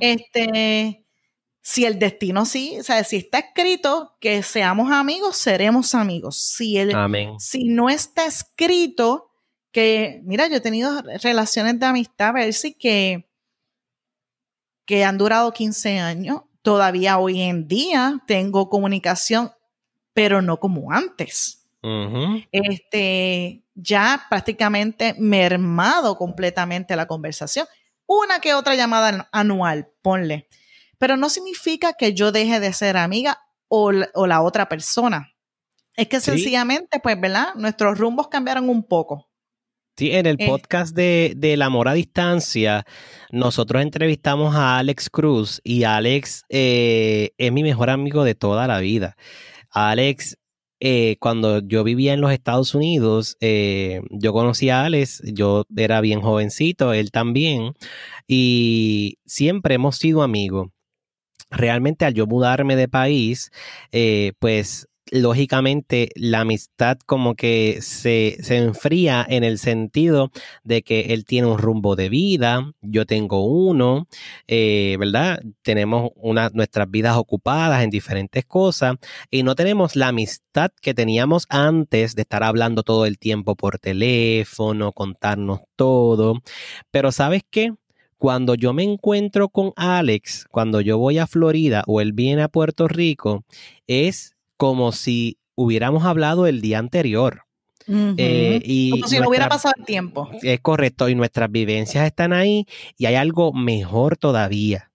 Este, 0.00 1.06
si 1.62 1.84
el 1.86 1.98
destino 1.98 2.44
sí, 2.44 2.78
o 2.78 2.82
sea, 2.82 3.02
si 3.04 3.16
está 3.16 3.38
escrito 3.38 4.16
que 4.20 4.42
seamos 4.42 4.92
amigos, 4.92 5.36
seremos 5.36 5.94
amigos. 5.94 6.38
Si, 6.38 6.76
el, 6.76 6.94
si 7.38 7.64
no 7.64 7.88
está 7.88 8.26
escrito 8.26 9.30
que, 9.72 10.20
mira, 10.24 10.48
yo 10.48 10.56
he 10.56 10.60
tenido 10.60 11.00
relaciones 11.22 11.78
de 11.78 11.86
amistad, 11.86 12.28
a 12.28 12.32
ver 12.32 12.52
si 12.52 12.74
que, 12.74 13.28
que 14.84 15.04
han 15.04 15.16
durado 15.16 15.52
15 15.52 15.98
años. 15.98 16.42
Todavía 16.62 17.18
hoy 17.18 17.40
en 17.40 17.68
día 17.68 18.20
tengo 18.26 18.68
comunicación, 18.68 19.52
pero 20.12 20.42
no 20.42 20.58
como 20.58 20.92
antes. 20.92 21.68
Este, 22.52 23.64
ya 23.74 24.26
prácticamente 24.28 25.14
mermado 25.18 26.16
completamente 26.16 26.96
la 26.96 27.06
conversación. 27.06 27.66
Una 28.06 28.40
que 28.40 28.54
otra 28.54 28.74
llamada 28.74 29.28
anual, 29.32 29.88
ponle. 30.02 30.48
Pero 30.98 31.16
no 31.16 31.30
significa 31.30 31.94
que 31.94 32.12
yo 32.12 32.32
deje 32.32 32.60
de 32.60 32.72
ser 32.72 32.96
amiga 32.96 33.40
o, 33.68 33.92
la 33.92 34.42
otra 34.42 34.68
persona. 34.68 35.32
Es 35.96 36.08
que 36.08 36.20
sencillamente, 36.20 37.00
pues, 37.00 37.18
¿verdad? 37.18 37.54
Nuestros 37.54 37.98
rumbos 37.98 38.28
cambiaron 38.28 38.68
un 38.68 38.82
poco. 38.82 39.29
Sí, 40.00 40.12
en 40.12 40.24
el 40.24 40.36
eh. 40.38 40.46
podcast 40.46 40.96
de, 40.96 41.36
El 41.42 41.60
Amor 41.60 41.86
a 41.86 41.92
Distancia, 41.92 42.86
nosotros 43.32 43.82
entrevistamos 43.82 44.56
a 44.56 44.78
Alex 44.78 45.10
Cruz 45.10 45.60
y 45.62 45.84
Alex 45.84 46.44
eh, 46.48 47.32
es 47.36 47.52
mi 47.52 47.62
mejor 47.62 47.90
amigo 47.90 48.24
de 48.24 48.34
toda 48.34 48.66
la 48.66 48.80
vida. 48.80 49.14
Alex 49.68 50.38
eh, 50.80 51.16
cuando 51.20 51.58
yo 51.58 51.84
vivía 51.84 52.14
en 52.14 52.22
los 52.22 52.32
Estados 52.32 52.74
Unidos, 52.74 53.36
yo 53.42 54.32
conocí 54.32 54.70
a 54.70 54.86
Alex, 54.86 55.20
yo 55.34 55.66
era 55.76 56.00
bien 56.00 56.22
jovencito, 56.22 56.94
él 56.94 57.10
también, 57.10 57.74
y 58.26 59.18
siempre 59.26 59.74
hemos 59.74 59.96
sido 59.96 60.22
amigos. 60.22 60.68
Realmente 61.50 62.06
al 62.06 62.14
yo 62.14 62.26
mudarme 62.26 62.74
de 62.74 62.88
país, 62.88 63.50
eh, 63.92 64.32
pues 64.38 64.88
lógicamente 65.10 66.10
la 66.14 66.40
amistad 66.40 66.98
como 67.04 67.34
que 67.34 67.78
se, 67.82 68.38
enfría 68.56 69.26
en 69.28 69.44
el 69.44 69.58
sentido 69.58 70.30
de 70.64 70.82
que 70.82 71.12
él 71.12 71.24
tiene 71.24 71.48
un 71.48 71.58
rumbo 71.58 71.96
de 71.96 72.08
vida, 72.08 72.72
yo 72.80 73.06
tengo 73.06 73.44
uno, 73.44 74.06
eh, 74.46 74.96
¿verdad? 74.98 75.40
Tenemos 75.62 76.10
una, 76.16 76.50
nuestras 76.50 76.90
vidas 76.90 77.16
ocupadas 77.16 77.82
en 77.82 77.90
diferentes 77.90 78.44
cosas 78.44 78.96
y 79.30 79.42
no 79.42 79.54
tenemos 79.54 79.96
la 79.96 80.08
amistad 80.08 80.70
que 80.80 80.94
teníamos 80.94 81.46
antes 81.48 82.14
de 82.14 82.22
estar 82.22 82.42
hablando 82.42 82.82
todo 82.82 83.06
el 83.06 83.18
tiempo 83.18 83.56
por 83.56 83.78
teléfono, 83.78 84.92
contarnos 84.92 85.60
todo. 85.76 86.40
Pero 86.90 87.12
¿sabes 87.12 87.42
qué? 87.50 87.72
Cuando 88.18 88.54
yo 88.54 88.74
me 88.74 88.82
encuentro 88.82 89.48
con 89.48 89.72
Alex, 89.76 90.46
cuando 90.50 90.82
yo 90.82 90.98
voy 90.98 91.18
a 91.18 91.26
Florida 91.26 91.84
o 91.86 92.02
él 92.02 92.12
viene 92.12 92.42
a 92.42 92.48
Puerto 92.48 92.86
Rico, 92.86 93.44
es 93.86 94.36
como 94.60 94.92
si 94.92 95.38
hubiéramos 95.54 96.04
hablado 96.04 96.46
el 96.46 96.60
día 96.60 96.78
anterior. 96.78 97.44
Eh, 97.88 98.60
y 98.62 98.90
como 98.90 99.08
si 99.08 99.18
no 99.18 99.30
hubiera 99.30 99.48
pasado 99.48 99.72
el 99.78 99.86
tiempo. 99.86 100.28
Es 100.42 100.60
correcto, 100.60 101.08
y 101.08 101.14
nuestras 101.14 101.50
vivencias 101.50 102.04
están 102.04 102.34
ahí 102.34 102.66
y 102.98 103.06
hay 103.06 103.14
algo 103.14 103.54
mejor 103.54 104.18
todavía. 104.18 104.92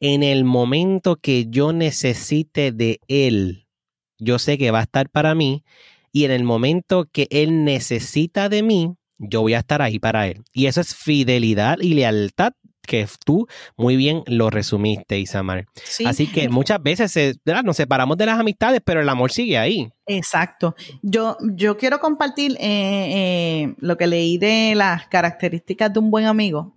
En 0.00 0.22
el 0.22 0.44
momento 0.44 1.16
que 1.16 1.46
yo 1.48 1.72
necesite 1.72 2.72
de 2.72 3.00
él, 3.08 3.66
yo 4.18 4.38
sé 4.38 4.58
que 4.58 4.70
va 4.70 4.80
a 4.80 4.82
estar 4.82 5.08
para 5.08 5.34
mí 5.34 5.64
y 6.12 6.26
en 6.26 6.30
el 6.30 6.44
momento 6.44 7.08
que 7.10 7.26
él 7.30 7.64
necesita 7.64 8.50
de 8.50 8.62
mí, 8.62 8.96
yo 9.16 9.40
voy 9.40 9.54
a 9.54 9.60
estar 9.60 9.80
ahí 9.80 9.98
para 9.98 10.26
él. 10.26 10.42
Y 10.52 10.66
eso 10.66 10.82
es 10.82 10.94
fidelidad 10.94 11.78
y 11.80 11.94
lealtad 11.94 12.52
que 12.86 13.06
tú 13.24 13.46
muy 13.76 13.96
bien 13.96 14.22
lo 14.26 14.50
resumiste, 14.50 15.18
Isamar. 15.18 15.66
Así 16.06 16.26
que 16.26 16.48
muchas 16.48 16.82
veces 16.82 17.38
nos 17.64 17.76
separamos 17.76 18.16
de 18.16 18.26
las 18.26 18.38
amistades, 18.38 18.80
pero 18.84 19.00
el 19.00 19.08
amor 19.08 19.32
sigue 19.32 19.58
ahí. 19.58 19.90
Exacto. 20.06 20.74
Yo, 21.02 21.36
yo 21.40 21.76
quiero 21.76 22.00
compartir 22.00 22.52
eh, 22.52 22.60
eh, 22.60 23.74
lo 23.78 23.96
que 23.96 24.06
leí 24.06 24.38
de 24.38 24.74
las 24.74 25.06
características 25.06 25.92
de 25.92 25.98
un 25.98 26.10
buen 26.10 26.26
amigo. 26.26 26.76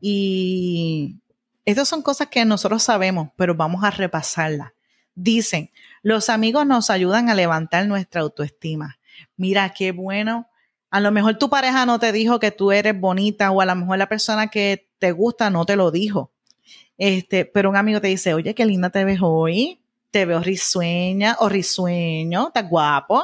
Y 0.00 1.16
estas 1.64 1.88
son 1.88 2.02
cosas 2.02 2.28
que 2.28 2.44
nosotros 2.44 2.82
sabemos, 2.82 3.30
pero 3.36 3.54
vamos 3.54 3.82
a 3.84 3.90
repasarlas. 3.90 4.72
Dicen, 5.14 5.70
los 6.02 6.28
amigos 6.28 6.66
nos 6.66 6.90
ayudan 6.90 7.30
a 7.30 7.34
levantar 7.34 7.86
nuestra 7.86 8.20
autoestima. 8.20 8.98
Mira, 9.36 9.70
qué 9.70 9.92
bueno 9.92 10.48
a 10.96 11.00
lo 11.00 11.12
mejor 11.12 11.36
tu 11.36 11.50
pareja 11.50 11.84
no 11.84 11.98
te 11.98 12.10
dijo 12.10 12.40
que 12.40 12.50
tú 12.50 12.72
eres 12.72 12.98
bonita 12.98 13.50
o 13.50 13.60
a 13.60 13.66
lo 13.66 13.76
mejor 13.76 13.98
la 13.98 14.08
persona 14.08 14.46
que 14.46 14.88
te 14.98 15.12
gusta 15.12 15.50
no 15.50 15.66
te 15.66 15.76
lo 15.76 15.90
dijo. 15.90 16.32
Este, 16.96 17.44
pero 17.44 17.68
un 17.68 17.76
amigo 17.76 18.00
te 18.00 18.08
dice, 18.08 18.32
oye, 18.32 18.54
qué 18.54 18.64
linda 18.64 18.88
te 18.88 19.04
ves 19.04 19.18
hoy, 19.20 19.82
te 20.10 20.24
veo 20.24 20.40
risueña 20.40 21.36
o 21.40 21.50
risueño, 21.50 22.46
estás 22.46 22.66
guapo. 22.70 23.22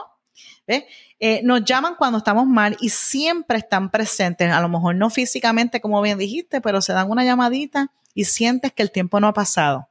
Eh, 0.66 1.40
nos 1.44 1.64
llaman 1.64 1.94
cuando 1.96 2.18
estamos 2.18 2.46
mal 2.46 2.76
y 2.78 2.90
siempre 2.90 3.56
están 3.56 3.90
presentes, 3.90 4.52
a 4.52 4.60
lo 4.60 4.68
mejor 4.68 4.94
no 4.96 5.08
físicamente 5.08 5.80
como 5.80 6.02
bien 6.02 6.18
dijiste, 6.18 6.60
pero 6.60 6.82
se 6.82 6.92
dan 6.92 7.10
una 7.10 7.24
llamadita 7.24 7.90
y 8.12 8.26
sientes 8.26 8.74
que 8.74 8.82
el 8.82 8.92
tiempo 8.92 9.18
no 9.18 9.28
ha 9.28 9.32
pasado. 9.32 9.88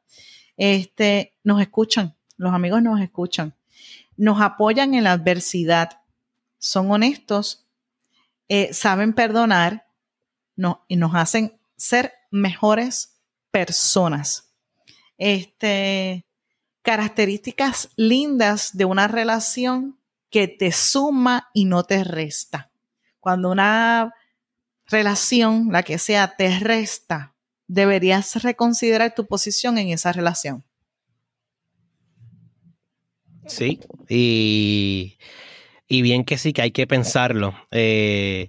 Este, 0.56 1.34
nos 1.44 1.60
escuchan, 1.60 2.16
los 2.38 2.54
amigos 2.54 2.84
nos 2.84 3.02
escuchan, 3.02 3.56
nos 4.18 4.40
apoyan 4.40 4.94
en 4.94 5.06
la 5.06 5.14
adversidad, 5.14 5.98
son 6.60 6.92
honestos, 6.92 7.61
eh, 8.54 8.74
saben 8.74 9.14
perdonar 9.14 9.88
y 10.90 10.98
nos 10.98 11.16
hacen 11.16 11.58
ser 11.78 12.12
mejores 12.32 13.22
personas. 13.50 14.54
Este, 15.18 16.26
características 16.82 17.92
lindas 17.96 18.76
de 18.76 18.84
una 18.84 19.08
relación 19.08 19.98
que 20.30 20.50
te 20.50 20.74
suma 20.74 21.50
y 21.54 21.64
no 21.64 21.86
te 21.86 22.04
resta. 22.04 22.74
Cuando 23.22 23.52
una 23.52 24.14
relación, 24.86 25.70
la 25.72 25.84
que 25.84 25.98
sea, 25.98 26.36
te 26.36 26.60
resta, 26.60 27.34
deberías 27.68 28.44
reconsiderar 28.44 29.16
tu 29.16 29.28
posición 29.28 29.78
en 29.78 29.92
esa 29.92 30.12
relación. 30.12 30.66
Sí, 33.48 33.80
y 34.10 35.18
y 35.92 36.02
bien 36.02 36.24
que 36.24 36.38
sí, 36.38 36.54
que 36.54 36.62
hay 36.62 36.72
que 36.72 36.88
pensarlo. 36.88 37.54
Eh, 37.70 38.48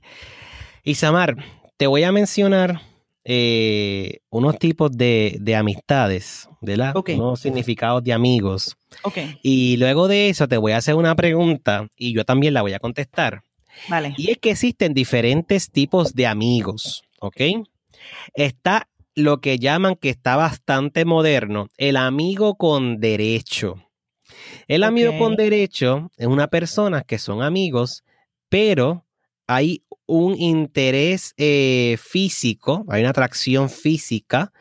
Isamar, 0.85 1.35
te 1.77 1.89
voy 1.89 2.05
a 2.05 2.13
mencionar 2.13 2.81
eh, 3.25 4.21
unos 4.31 4.61
tipos 4.61 4.93
de, 4.93 5.57
amistades, 5.59 6.49
¿verdad? 6.61 6.95
Unos 6.97 7.41
significados 7.41 8.05
de 8.05 8.13
amigos. 8.13 8.77
Okay. 9.03 9.41
Y 9.43 9.77
luego 9.79 10.07
de 10.07 10.29
eso 10.29 10.47
te 10.47 10.57
voy 10.57 10.71
a 10.71 10.77
hacer 10.77 10.95
una 10.95 11.17
pregunta 11.17 11.89
y 11.97 12.15
yo 12.15 12.25
también 12.25 12.55
la 12.55 12.63
voy 12.63 12.75
a 12.75 12.79
contestar. 12.79 13.43
Vale. 13.89 14.15
Y 14.17 14.31
es 14.31 14.39
que 14.39 14.53
existen 14.53 14.95
diferentes 14.95 15.73
tipos 15.73 16.15
de 16.15 16.29
amigos, 16.29 17.03
¿ok? 17.19 17.41
Está 18.35 18.89
lo 19.17 19.41
que 19.41 19.59
llaman 19.59 19.97
que 19.97 20.11
está 20.11 20.37
bastante 20.37 21.05
moderno, 21.05 21.67
el 21.77 21.97
amigo 21.97 22.55
con 22.55 23.01
derecho. 23.01 23.83
El 24.69 24.85
amigo 24.85 25.17
con 25.19 25.37
derecho 25.37 26.11
es 26.17 26.27
una 26.27 26.49
persona 26.49 27.03
que 27.03 27.19
son 27.19 27.43
amigos, 27.43 28.05
pero 28.49 29.05
hay 29.47 29.85
un 30.07 30.39
interés 30.39 31.35
eh, 31.37 31.97
físico, 32.01 32.85
hay 32.89 33.01
una 33.01 33.11
atracción 33.11 33.71
física, 33.71 34.53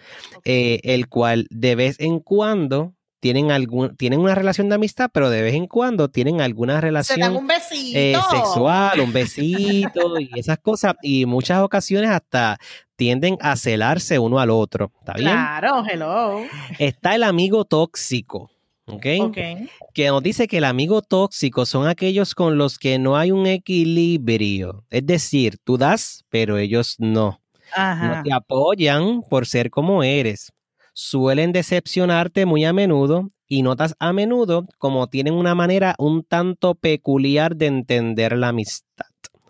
eh, 0.44 0.80
el 0.84 1.08
cual 1.08 1.48
de 1.50 1.76
vez 1.76 2.00
en 2.00 2.20
cuando 2.20 2.94
tienen 3.22 3.52
algún, 3.52 3.96
tienen 3.96 4.20
una 4.20 4.34
relación 4.34 4.68
de 4.68 4.76
amistad, 4.76 5.10
pero 5.14 5.30
de 5.30 5.44
vez 5.44 5.54
en 5.54 5.68
cuando 5.68 6.10
tienen 6.10 6.42
alguna 6.42 6.82
relación 6.82 7.36
un 7.36 7.48
eh, 7.72 8.16
sexual, 8.32 9.00
un 9.00 9.14
besito 9.14 10.20
y 10.20 10.30
esas 10.36 10.58
cosas. 10.58 10.96
Y 11.04 11.28
muchas 11.28 11.62
ocasiones 11.62 12.10
hasta 12.10 12.58
tienden 12.96 13.38
a 13.40 13.56
celarse 13.56 14.18
uno 14.18 14.40
al 14.40 14.50
otro. 14.50 14.92
¿Está 15.00 15.14
bien? 15.14 15.30
Claro, 15.30 15.84
hello. 15.88 16.42
Está 16.80 17.14
el 17.14 17.24
amigo 17.24 17.64
tóxico. 17.64 18.50
¿Okay? 18.92 19.70
Que 19.94 20.08
nos 20.08 20.22
dice 20.22 20.48
que 20.48 20.58
el 20.58 20.66
amigo 20.66 21.02
tóxico 21.02 21.66
son 21.66 21.88
aquellos 21.88 22.36
con 22.36 22.58
los 22.58 22.78
que 22.78 23.00
no 23.00 23.18
hay 23.18 23.32
un 23.32 23.48
equilibrio. 23.48 24.86
Es 24.90 25.06
decir, 25.06 25.58
tú 25.64 25.78
das, 25.78 26.24
pero 26.30 26.58
ellos 26.58 26.96
no. 27.00 27.42
No 27.78 28.22
te 28.24 28.34
apoyan 28.34 29.22
por 29.30 29.46
ser 29.46 29.70
como 29.70 30.04
eres 30.04 30.52
suelen 30.94 31.52
decepcionarte 31.52 32.46
muy 32.46 32.66
a 32.66 32.74
menudo 32.74 33.32
y 33.48 33.64
notas 33.64 33.96
a 34.00 34.14
menudo 34.14 34.66
como 34.78 35.08
tienen 35.08 35.34
una 35.34 35.56
manera 35.56 35.96
un 35.98 36.24
tanto 36.24 36.76
peculiar 36.76 37.56
de 37.56 37.68
entender 37.68 38.38
la 38.38 38.50
amistad. 38.50 39.06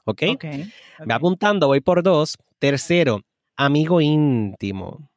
¿Ok? 0.05 0.23
okay, 0.35 0.71
Me 1.05 1.13
apuntando, 1.13 1.67
voy 1.67 1.81
por 1.81 2.03
dos. 2.03 2.37
Tercero, 2.59 3.21
amigo 3.55 4.01
íntimo. 4.01 5.10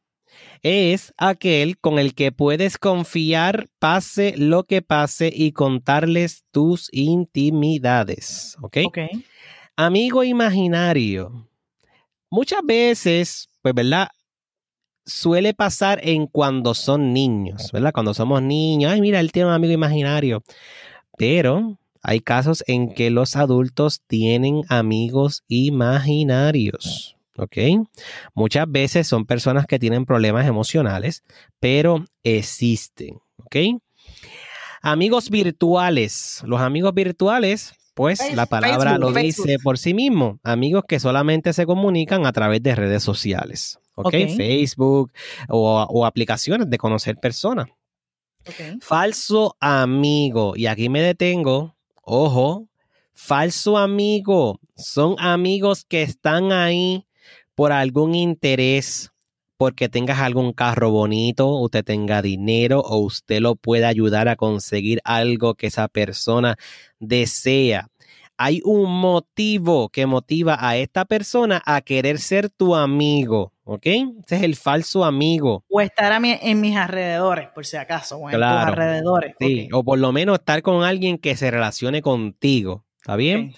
Es 0.64 1.12
aquel 1.18 1.78
con 1.78 1.98
el 1.98 2.14
que 2.14 2.32
puedes 2.32 2.78
confiar 2.78 3.68
pase 3.78 4.34
lo 4.38 4.64
que 4.64 4.80
pase 4.80 5.30
y 5.32 5.52
contarles 5.52 6.44
tus 6.50 6.88
intimidades. 6.90 8.56
¿Ok? 8.62 8.78
okay. 8.86 9.08
Amigo 9.76 10.24
imaginario. 10.24 11.46
Muchas 12.30 12.62
veces, 12.64 13.50
pues, 13.60 13.74
¿verdad? 13.74 14.08
suele 15.06 15.52
pasar 15.52 16.00
en 16.02 16.26
cuando 16.26 16.72
son 16.72 17.12
niños, 17.12 17.70
¿verdad? 17.70 17.92
Cuando 17.92 18.14
somos 18.14 18.40
niños, 18.40 18.90
ay, 18.92 19.02
mira, 19.02 19.20
él 19.20 19.32
tiene 19.32 19.48
un 19.48 19.54
amigo 19.54 19.74
imaginario. 19.74 20.42
Pero 21.18 21.78
hay 22.02 22.20
casos 22.20 22.64
en 22.66 22.94
que 22.94 23.10
los 23.10 23.36
adultos 23.36 24.00
tienen 24.06 24.62
amigos 24.68 25.44
imaginarios. 25.48 27.16
¿Ok? 27.36 27.56
Muchas 28.34 28.70
veces 28.70 29.06
son 29.06 29.26
personas 29.26 29.66
que 29.66 29.78
tienen 29.78 30.04
problemas 30.04 30.46
emocionales, 30.46 31.24
pero 31.60 32.04
existen. 32.22 33.20
¿Ok? 33.38 33.56
Amigos 34.82 35.30
virtuales. 35.30 36.42
Los 36.46 36.60
amigos 36.60 36.94
virtuales, 36.94 37.74
pues 37.94 38.20
la 38.34 38.46
palabra 38.46 38.98
lo 38.98 39.12
dice 39.12 39.56
por 39.62 39.78
sí 39.78 39.94
mismo. 39.94 40.38
Amigos 40.42 40.84
que 40.86 41.00
solamente 41.00 41.52
se 41.52 41.66
comunican 41.66 42.26
a 42.26 42.32
través 42.32 42.62
de 42.62 42.74
redes 42.74 43.02
sociales. 43.02 43.78
Facebook 43.96 45.12
o, 45.48 46.04
aplicaciones 46.04 46.68
de 46.68 46.78
conocer 46.78 47.16
personas. 47.16 47.66
Falso 48.80 49.56
amigo. 49.60 50.54
Y 50.56 50.66
aquí 50.66 50.88
me 50.88 51.00
detengo. 51.00 51.74
Ojo, 52.02 52.68
falso 53.12 53.78
amigo. 53.78 54.60
Son 54.76 55.16
amigos 55.18 55.84
que 55.84 56.02
están 56.02 56.52
ahí 56.52 57.06
por 57.54 57.72
algún 57.72 58.14
interés, 58.14 59.10
porque 59.56 59.88
tengas 59.88 60.18
algún 60.18 60.52
carro 60.52 60.90
bonito, 60.90 61.48
usted 61.60 61.84
tenga 61.84 62.22
dinero 62.22 62.80
o 62.80 62.98
usted 62.98 63.40
lo 63.40 63.54
pueda 63.56 63.88
ayudar 63.88 64.28
a 64.28 64.36
conseguir 64.36 65.00
algo 65.04 65.54
que 65.54 65.68
esa 65.68 65.88
persona 65.88 66.56
desea 66.98 67.88
hay 68.36 68.60
un 68.64 68.90
motivo 68.90 69.88
que 69.88 70.06
motiva 70.06 70.56
a 70.60 70.76
esta 70.76 71.04
persona 71.04 71.62
a 71.64 71.80
querer 71.82 72.18
ser 72.18 72.50
tu 72.50 72.74
amigo, 72.74 73.52
¿ok? 73.64 73.86
Ese 73.86 74.36
es 74.36 74.42
el 74.42 74.56
falso 74.56 75.04
amigo. 75.04 75.64
O 75.68 75.80
estar 75.80 76.20
en 76.24 76.60
mis 76.60 76.76
alrededores, 76.76 77.48
por 77.48 77.64
si 77.64 77.76
acaso, 77.76 78.16
o 78.18 78.28
en 78.28 78.36
tus 78.36 78.42
alrededores. 78.42 79.34
Sí, 79.38 79.68
o 79.72 79.84
por 79.84 79.98
lo 79.98 80.12
menos 80.12 80.38
estar 80.38 80.62
con 80.62 80.82
alguien 80.82 81.18
que 81.18 81.36
se 81.36 81.50
relacione 81.50 82.02
contigo, 82.02 82.84
¿está 82.98 83.16
bien? 83.16 83.54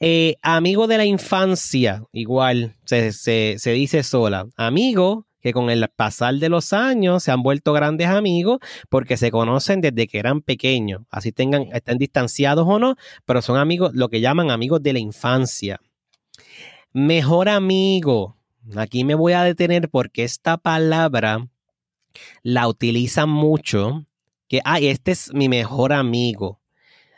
Eh, 0.00 0.36
amigo 0.42 0.86
de 0.86 0.98
la 0.98 1.04
infancia, 1.04 2.02
igual 2.12 2.74
se, 2.84 3.12
se 3.12 3.70
dice 3.72 4.02
sola. 4.02 4.46
Amigo 4.56 5.26
que 5.46 5.52
con 5.52 5.70
el 5.70 5.86
pasar 5.94 6.34
de 6.34 6.48
los 6.48 6.72
años 6.72 7.22
se 7.22 7.30
han 7.30 7.40
vuelto 7.40 7.72
grandes 7.72 8.08
amigos 8.08 8.58
porque 8.88 9.16
se 9.16 9.30
conocen 9.30 9.80
desde 9.80 10.08
que 10.08 10.18
eran 10.18 10.40
pequeños, 10.40 11.02
así 11.08 11.30
tengan, 11.30 11.68
estén 11.72 11.98
distanciados 11.98 12.66
o 12.68 12.80
no, 12.80 12.96
pero 13.24 13.40
son 13.42 13.56
amigos, 13.56 13.92
lo 13.94 14.08
que 14.08 14.20
llaman 14.20 14.50
amigos 14.50 14.82
de 14.82 14.94
la 14.94 14.98
infancia. 14.98 15.80
Mejor 16.92 17.48
amigo. 17.48 18.36
Aquí 18.74 19.04
me 19.04 19.14
voy 19.14 19.34
a 19.34 19.44
detener 19.44 19.88
porque 19.88 20.24
esta 20.24 20.56
palabra 20.56 21.46
la 22.42 22.66
utilizan 22.66 23.28
mucho, 23.28 24.04
que, 24.48 24.60
ay, 24.64 24.88
este 24.88 25.12
es 25.12 25.32
mi 25.32 25.48
mejor 25.48 25.92
amigo 25.92 26.60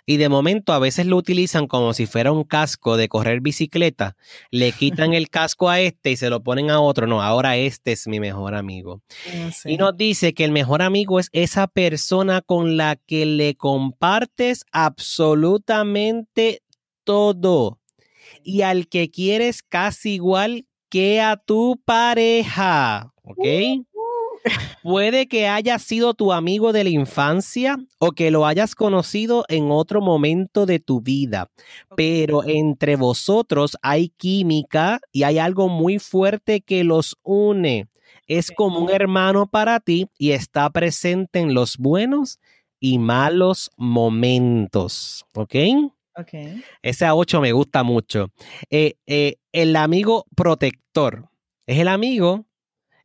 y 0.09 0.17
de 0.17 0.31
momento 0.31 0.73
a 0.73 0.79
veces 0.79 1.05
lo 1.05 1.19
utilizan 1.19 1.67
como 1.67 1.93
si 1.93 2.07
fuera 2.07 2.33
un 2.33 2.43
casco 2.43 2.97
de 2.97 3.11
correr 3.11 3.43
bicicleta. 3.43 4.17
Le 4.51 4.73
quitan 5.07 5.13
el 5.13 5.29
casco 5.29 5.69
a 5.69 5.81
este 5.81 6.13
y 6.13 6.17
se 6.17 6.31
lo 6.31 6.43
ponen 6.43 6.71
a 6.71 6.81
otro. 6.81 7.07
No, 7.07 7.23
ahora 7.23 7.59
este 7.59 7.93
es 7.93 8.09
mi 8.09 8.19
mejor 8.19 8.55
amigo. 8.55 9.03
Ah, 9.31 9.51
y 9.67 9.77
nos 9.77 9.95
dice 9.99 10.33
que 10.33 10.47
el 10.47 10.53
mejor 10.53 10.81
amigo 10.81 11.21
es 11.21 11.29
esa 11.33 11.67
persona 11.67 12.41
con 12.41 12.79
la 12.79 12.97
que 12.97 13.27
le 13.27 13.55
compartes 13.55 14.65
absolutamente 14.73 16.63
todo 17.05 17.79
y 18.43 18.63
al 18.63 18.89
que 18.89 19.11
quieres 19.11 19.63
casi 19.63 20.15
igual 20.15 20.67
que 20.89 21.21
a 21.21 21.37
tu 21.37 21.83
pareja. 21.85 23.13
¿Ok? 23.25 23.45
Puede 24.83 25.29
que 25.29 25.49
haya 25.49 25.79
sido 25.79 26.15
tu 26.15 26.33
amigo 26.33 26.73
de 26.73 26.85
la 26.85 26.91
infancia 26.91 27.77
o 27.99 28.13
que 28.13 28.31
lo 28.31 28.47
hayas 28.47 28.75
conocido 28.75 29.45
en 29.49 29.71
otro 29.71 30.01
momento 30.01 30.67
de 30.67 30.79
tu 30.79 31.01
vida, 31.01 31.51
pero 31.97 32.45
entre 32.45 32.97
vosotros 32.97 33.77
hay 33.83 34.09
química 34.11 35.01
y 35.13 35.25
hay 35.25 35.39
algo 35.39 35.69
muy 35.69 35.99
fuerte 35.99 36.61
que 36.61 36.85
los 36.85 37.17
une. 37.23 37.89
Es 38.27 38.51
como 38.51 38.81
un 38.81 38.91
hermano 38.91 39.47
para 39.47 39.81
ti 39.81 40.07
y 40.19 40.33
está 40.33 40.69
presente 40.71 41.39
en 41.39 41.55
los 41.55 41.79
buenos 41.79 42.39
y 42.81 42.99
malos 42.99 43.71
momentos. 43.77 45.25
¿Ok? 45.35 45.55
Okay. 46.15 46.63
Ese 46.83 47.05
a 47.05 47.15
8 47.15 47.41
me 47.41 47.53
gusta 47.53 47.85
mucho. 47.85 48.31
Eh, 48.71 48.95
eh, 49.07 49.37
el 49.53 49.77
amigo 49.77 50.27
protector 50.35 51.29
es 51.67 51.79
el 51.79 51.87
amigo 51.87 52.45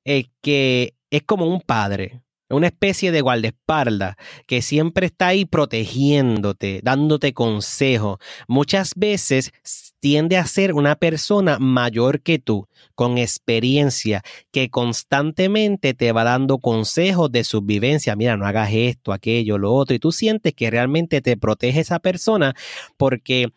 eh, 0.04 0.26
que 0.42 0.96
es 1.14 1.22
como 1.22 1.46
un 1.46 1.62
padre, 1.62 2.24
una 2.50 2.68
especie 2.68 3.12
de 3.12 3.22
guardaespaldas 3.22 4.16
que 4.48 4.64
siempre 4.64 5.06
está 5.06 5.28
ahí 5.28 5.46
protegiéndote, 5.46 6.82
dándote 6.84 7.34
consejo. 7.34 8.18
Muchas 8.48 8.94
veces 8.96 9.52
tiende 10.00 10.38
a 10.38 10.46
ser 10.48 10.74
una 10.74 10.96
persona 10.96 11.60
mayor 11.60 12.22
que 12.22 12.40
tú, 12.40 12.68
con 12.96 13.20
experiencia, 13.20 14.24
que 14.52 14.72
constantemente 14.72 15.94
te 15.94 16.12
va 16.12 16.24
dando 16.24 16.58
consejos 16.58 17.32
de 17.32 17.44
subvivencia. 17.44 18.16
Mira, 18.16 18.36
no 18.36 18.48
hagas 18.48 18.72
esto, 18.74 19.14
aquello, 19.14 19.60
lo 19.60 19.72
otro. 19.72 19.96
Y 19.96 20.00
tú 20.00 20.12
sientes 20.12 20.54
que 20.54 20.72
realmente 20.72 21.22
te 21.22 21.38
protege 21.38 21.82
esa 21.82 22.00
persona 22.00 22.56
porque 22.98 23.50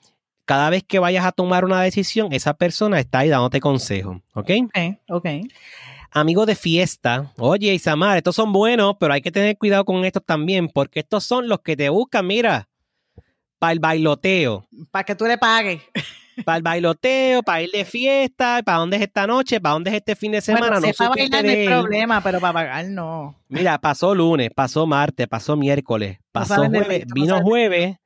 cada 0.44 0.68
vez 0.68 0.84
que 0.84 0.98
vayas 0.98 1.24
a 1.24 1.32
tomar 1.32 1.64
una 1.64 1.80
decisión, 1.80 2.34
esa 2.34 2.52
persona 2.52 3.00
está 3.00 3.20
ahí 3.20 3.30
dándote 3.30 3.60
consejos. 3.60 4.18
¿Ok? 4.34 4.50
Ok, 4.66 4.98
ok 5.08 5.26
amigos 6.16 6.46
de 6.46 6.54
fiesta, 6.54 7.30
oye 7.36 7.74
Isamar, 7.74 8.16
estos 8.16 8.34
son 8.34 8.50
buenos, 8.52 8.96
pero 8.98 9.12
hay 9.12 9.20
que 9.20 9.30
tener 9.30 9.56
cuidado 9.58 9.84
con 9.84 10.04
estos 10.04 10.24
también, 10.24 10.68
porque 10.68 11.00
estos 11.00 11.24
son 11.24 11.46
los 11.46 11.60
que 11.60 11.76
te 11.76 11.90
buscan, 11.90 12.26
mira, 12.26 12.68
para 13.58 13.72
el 13.72 13.80
bailoteo. 13.80 14.66
Para 14.90 15.04
que 15.04 15.14
tú 15.14 15.26
le 15.26 15.36
pagues. 15.36 15.82
Para 16.44 16.56
el 16.56 16.62
bailoteo, 16.62 17.42
para 17.42 17.62
ir 17.62 17.70
de 17.70 17.84
fiesta, 17.84 18.62
para 18.62 18.78
dónde 18.78 18.96
es 18.96 19.02
esta 19.02 19.26
noche, 19.26 19.60
para 19.60 19.74
dónde 19.74 19.90
es 19.90 19.96
este 19.96 20.16
fin 20.16 20.32
de 20.32 20.40
semana. 20.40 20.80
no 20.80 20.88
para 20.96 21.10
bailar 21.10 21.44
no 21.44 21.50
hay 21.50 21.66
problema, 21.66 22.20
pero 22.22 22.40
para 22.40 22.52
pagar 22.52 22.86
no. 22.86 23.34
Mira, 23.48 23.78
pasó 23.78 24.14
lunes, 24.14 24.50
pasó 24.54 24.86
martes, 24.86 25.26
pasó 25.28 25.56
miércoles, 25.56 26.18
pasó 26.32 26.66
jueves, 26.66 27.04
vino 27.14 27.40
jueves. 27.42 27.96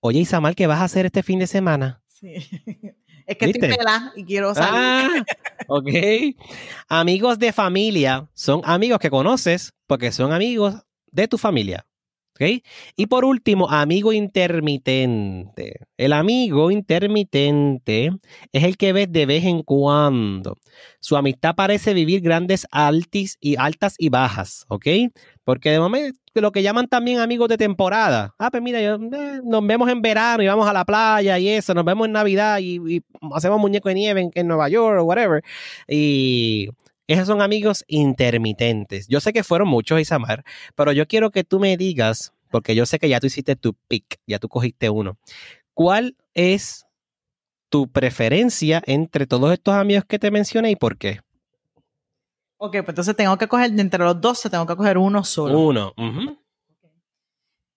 Oye, 0.00 0.20
Isamar, 0.20 0.54
¿qué 0.54 0.66
vas 0.66 0.80
a 0.80 0.84
hacer 0.84 1.06
este 1.06 1.22
fin 1.22 1.38
de 1.38 1.46
semana? 1.46 2.02
Sí. 2.06 2.34
Es 3.26 3.36
que 3.36 3.46
estoy 3.46 3.68
pela 3.68 4.12
y 4.14 4.24
quiero 4.24 4.54
salir. 4.54 4.72
Ah, 4.72 5.24
ok. 5.68 5.88
Amigos 6.88 7.38
de 7.38 7.52
familia 7.52 8.28
son 8.34 8.62
amigos 8.64 8.98
que 8.98 9.10
conoces 9.10 9.72
porque 9.86 10.12
son 10.12 10.32
amigos 10.32 10.74
de 11.10 11.28
tu 11.28 11.38
familia. 11.38 11.86
¿ok? 12.36 12.62
Y 12.96 13.06
por 13.06 13.24
último, 13.24 13.70
amigo 13.70 14.12
intermitente. 14.12 15.80
El 15.96 16.12
amigo 16.12 16.70
intermitente 16.70 18.10
es 18.52 18.64
el 18.64 18.76
que 18.76 18.92
ves 18.92 19.10
de 19.10 19.26
vez 19.26 19.44
en 19.44 19.62
cuando. 19.62 20.56
Su 21.00 21.16
amistad 21.16 21.54
parece 21.54 21.94
vivir 21.94 22.20
grandes 22.20 22.66
altis 22.70 23.38
y 23.40 23.56
altas 23.56 23.94
y 23.98 24.10
bajas, 24.10 24.66
¿ok? 24.68 24.86
Porque 25.46 25.70
de 25.70 25.78
momento, 25.78 26.18
lo 26.34 26.50
que 26.50 26.64
llaman 26.64 26.88
también 26.88 27.20
amigos 27.20 27.48
de 27.48 27.56
temporada. 27.56 28.34
Ah, 28.36 28.50
pues 28.50 28.60
mira, 28.60 28.82
yo, 28.82 28.96
eh, 28.96 29.40
nos 29.44 29.64
vemos 29.64 29.88
en 29.88 30.02
verano 30.02 30.42
y 30.42 30.48
vamos 30.48 30.66
a 30.66 30.72
la 30.72 30.84
playa 30.84 31.38
y 31.38 31.48
eso, 31.48 31.72
nos 31.72 31.84
vemos 31.84 32.08
en 32.08 32.12
Navidad 32.14 32.58
y, 32.60 33.00
hacemos 33.32 33.60
muñeco 33.60 33.88
de 33.88 33.94
nieve 33.94 34.28
en, 34.34 34.48
Nueva 34.48 34.68
York 34.68 35.00
o 35.00 35.04
whatever. 35.04 35.44
Y 35.86 36.70
esos 37.06 37.28
son 37.28 37.42
amigos 37.42 37.84
intermitentes. 37.86 39.06
Yo 39.06 39.20
sé 39.20 39.32
que 39.32 39.44
fueron 39.44 39.68
muchos, 39.68 40.00
Isamar, 40.00 40.42
pero 40.74 40.90
yo 40.90 41.06
quiero 41.06 41.30
que 41.30 41.44
tú 41.44 41.60
me 41.60 41.76
digas, 41.76 42.32
porque 42.50 42.74
yo 42.74 42.84
sé 42.84 42.98
que 42.98 43.08
ya 43.08 43.20
tú 43.20 43.28
hiciste 43.28 43.54
tu 43.54 43.74
pick, 43.86 44.18
ya 44.26 44.40
tú 44.40 44.48
cogiste 44.48 44.90
uno. 44.90 45.16
¿Cuál 45.74 46.16
es 46.34 46.86
tu 47.68 47.86
preferencia 47.88 48.82
entre 48.84 49.28
todos 49.28 49.52
estos 49.52 49.74
amigos 49.74 50.04
que 50.06 50.18
te 50.18 50.32
mencioné 50.32 50.72
y 50.72 50.76
por 50.76 50.98
qué? 50.98 51.20
Ok, 52.58 52.72
pues 52.72 52.88
entonces 52.88 53.16
tengo 53.16 53.36
que 53.36 53.48
coger, 53.48 53.78
entre 53.78 54.02
los 54.02 54.20
12 54.20 54.48
tengo 54.48 54.66
que 54.66 54.76
coger 54.76 54.96
uno 54.96 55.24
solo. 55.24 55.58
Uno. 55.58 55.94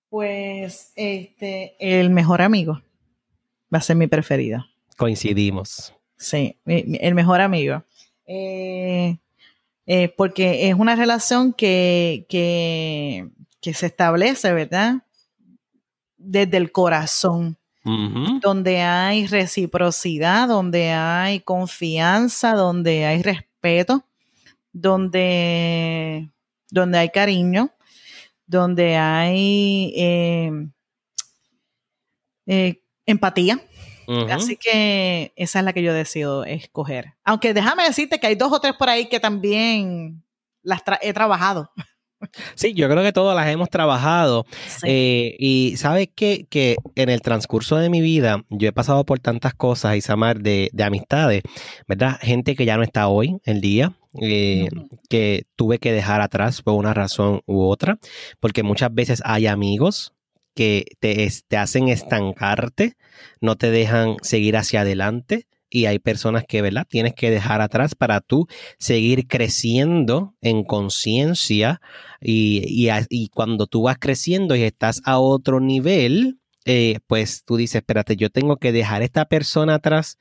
Pues 0.10 0.94
este, 0.96 1.76
el 1.80 2.10
mejor 2.10 2.42
amigo 2.42 2.82
va 3.74 3.80
a 3.80 3.82
ser 3.82 3.98
mi 3.98 4.08
preferido. 4.08 4.66
Coincidimos. 4.98 5.94
Sí, 6.18 6.58
el 6.66 7.14
mejor 7.14 7.42
amigo. 7.42 7.84
Eh, 8.26 9.18
eh, 9.86 10.14
porque 10.16 10.70
es 10.70 10.76
una 10.76 10.96
relación 10.96 11.54
que, 11.54 12.26
que, 12.30 13.28
que, 13.62 13.74
se 13.74 13.88
establece, 13.88 14.54
¿verdad? 14.54 15.04
Desde 16.18 16.58
el 16.58 16.72
corazón. 16.72 17.58
Donde 18.42 18.82
hay 18.82 19.26
reciprocidad, 19.26 20.48
donde 20.48 20.92
hay 20.92 21.40
confianza, 21.40 22.54
donde 22.54 23.06
hay 23.06 23.24
respeto 23.24 24.04
donde, 24.82 26.30
donde 26.70 26.98
hay 26.98 27.10
cariño, 27.10 27.72
donde 28.46 28.96
hay 28.96 29.94
eh, 29.96 30.52
eh, 32.48 32.82
empatía. 33.06 33.60
Así 34.32 34.58
que 34.58 35.34
esa 35.36 35.60
es 35.60 35.66
la 35.66 35.72
que 35.72 35.84
yo 35.84 35.94
decido 35.94 36.44
escoger. 36.44 37.14
Aunque 37.24 37.54
déjame 37.54 37.84
decirte 37.84 38.20
que 38.20 38.26
hay 38.26 38.34
dos 38.34 38.52
o 38.52 38.60
tres 38.60 38.74
por 38.74 38.90
ahí 38.90 39.08
que 39.08 39.20
también 39.20 40.24
las 40.64 40.82
he 41.02 41.14
trabajado. 41.14 41.72
Sí, 42.56 42.74
yo 42.74 42.90
creo 42.90 43.04
que 43.04 43.14
todas 43.14 43.36
las 43.36 43.48
hemos 43.48 43.70
trabajado. 43.70 44.46
Eh, 44.84 45.36
y 45.38 45.76
sabes 45.78 46.10
que, 46.14 46.48
que 46.50 46.78
en 46.96 47.10
el 47.10 47.22
transcurso 47.22 47.78
de 47.78 47.90
mi 47.90 48.02
vida 48.02 48.44
yo 48.50 48.70
he 48.70 48.74
pasado 48.74 49.06
por 49.06 49.20
tantas 49.20 49.54
cosas, 49.54 49.96
Isamar, 49.96 50.40
de, 50.40 50.70
de 50.74 50.84
amistades, 50.84 51.44
¿verdad? 51.88 52.18
Gente 52.20 52.56
que 52.56 52.66
ya 52.66 52.78
no 52.78 52.84
está 52.84 53.08
hoy, 53.08 53.38
el 53.46 53.62
día, 53.62 53.94
eh, 54.14 54.70
que 55.10 55.46
tuve 55.56 55.80
que 55.80 55.92
dejar 55.92 56.22
atrás 56.22 56.62
por 56.62 56.74
una 56.76 56.94
razón 56.94 57.42
u 57.46 57.64
otra, 57.64 58.00
porque 58.40 58.64
muchas 58.64 58.94
veces 58.94 59.22
hay 59.26 59.48
amigos 59.48 60.14
que 60.56 60.86
te, 61.00 61.30
te 61.48 61.58
hacen 61.58 61.90
estancarte, 61.90 62.96
no 63.40 63.56
te 63.56 63.72
dejan 63.72 64.18
seguir 64.22 64.58
hacia 64.58 64.82
adelante 64.82 65.48
y 65.70 65.86
hay 65.86 66.00
personas 66.00 66.44
que, 66.48 66.62
¿verdad? 66.62 66.88
Tienes 66.90 67.14
que 67.14 67.30
dejar 67.30 67.62
atrás 67.62 67.96
para 67.96 68.22
tú 68.22 68.48
seguir 68.78 69.28
creciendo 69.28 70.36
en 70.42 70.64
conciencia 70.64 71.82
y, 72.20 72.90
y, 73.10 73.30
cuando 73.30 73.68
tú 73.68 73.84
vas 73.84 73.98
creciendo 74.00 74.56
y 74.56 74.64
estás 74.64 75.02
a 75.06 75.20
otro 75.20 75.60
nivel, 75.60 76.40
eh, 76.66 77.00
pues 77.08 77.44
tú 77.46 77.56
dices, 77.56 77.76
espérate, 77.76 78.16
yo 78.16 78.30
tengo 78.30 78.58
que 78.58 78.72
dejar 78.72 79.02
a 79.02 79.06
esta 79.06 79.26
persona 79.26 79.76
atrás 79.76 80.18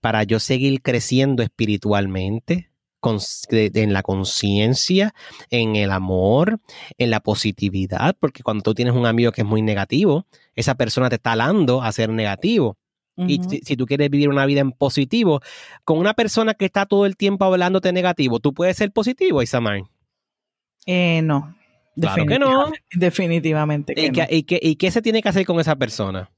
para 0.00 0.22
yo 0.22 0.40
seguir 0.40 0.80
creciendo 0.80 1.42
espiritualmente, 1.42 2.67
en 3.02 3.92
la 3.92 4.02
conciencia, 4.02 5.14
en 5.50 5.76
el 5.76 5.90
amor, 5.90 6.60
en 6.98 7.10
la 7.10 7.20
positividad, 7.20 8.16
porque 8.18 8.42
cuando 8.42 8.62
tú 8.62 8.74
tienes 8.74 8.94
un 8.94 9.06
amigo 9.06 9.32
que 9.32 9.42
es 9.42 9.46
muy 9.46 9.62
negativo, 9.62 10.26
esa 10.54 10.74
persona 10.74 11.08
te 11.08 11.16
está 11.16 11.32
alando 11.32 11.82
a 11.82 11.92
ser 11.92 12.10
negativo. 12.10 12.76
Y 13.26 13.40
si, 13.64 13.76
tú 13.76 13.84
quieres 13.86 14.10
vivir 14.10 14.28
una 14.28 14.46
vida 14.46 14.60
en 14.60 14.70
positivo, 14.70 15.40
con 15.84 15.98
una 15.98 16.14
persona 16.14 16.54
que 16.54 16.66
está 16.66 16.86
todo 16.86 17.04
el 17.04 17.16
tiempo 17.16 17.44
hablándote 17.44 17.92
negativo, 17.92 18.38
¿tú 18.38 18.54
puedes 18.54 18.76
ser 18.76 18.92
positivo, 18.92 19.42
Isamar? 19.42 19.82
Eh, 20.86 21.20
no. 21.24 21.56
Claro 22.00 22.26
que 22.26 22.38
no. 22.38 22.70
Definitivamente. 22.92 23.92
¿Y, 23.96 24.12
qué, 24.12 24.26
¿y, 24.30 24.42
qué, 24.44 24.60
¿Y 24.62 24.76
qué 24.76 24.92
se 24.92 25.02
tiene 25.02 25.20
que 25.20 25.28
hacer 25.28 25.44
con 25.44 25.58
esa 25.58 25.74
persona? 25.74 26.30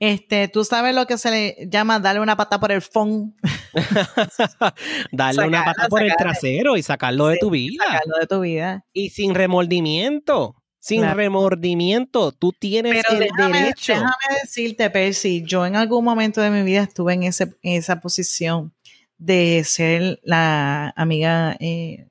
Este, 0.00 0.46
tú 0.46 0.64
sabes 0.64 0.94
lo 0.94 1.06
que 1.06 1.18
se 1.18 1.30
le 1.30 1.68
llama 1.68 1.98
darle 1.98 2.20
una 2.20 2.36
pata 2.36 2.60
por 2.60 2.70
el 2.70 2.82
fon. 2.82 3.34
darle 5.12 5.46
una 5.46 5.64
pata 5.64 5.88
por 5.88 6.02
el 6.02 6.14
trasero 6.16 6.76
y 6.76 6.82
sacarlo 6.82 7.26
de 7.28 7.38
tu 7.38 7.50
vida. 7.50 7.84
Sacarlo 7.84 8.18
de 8.20 8.26
tu 8.26 8.40
vida. 8.40 8.84
Y 8.92 9.10
sin 9.10 9.34
remordimiento 9.34 10.56
sin 10.88 11.02
remordimiento. 11.14 12.32
Tú 12.32 12.52
tienes 12.52 13.04
el 13.10 13.28
derecho. 13.36 13.92
Déjame 13.92 14.40
decirte, 14.42 14.88
Percy, 14.90 15.42
yo 15.44 15.66
en 15.66 15.76
algún 15.76 16.04
momento 16.04 16.40
de 16.40 16.50
mi 16.50 16.62
vida 16.62 16.82
estuve 16.82 17.14
en, 17.14 17.24
ese, 17.24 17.54
esa 17.62 18.00
posición 18.00 18.74
de 19.18 19.64
ser 19.64 20.20
la 20.22 20.92
amiga. 20.96 21.56
Eh, 21.60 22.08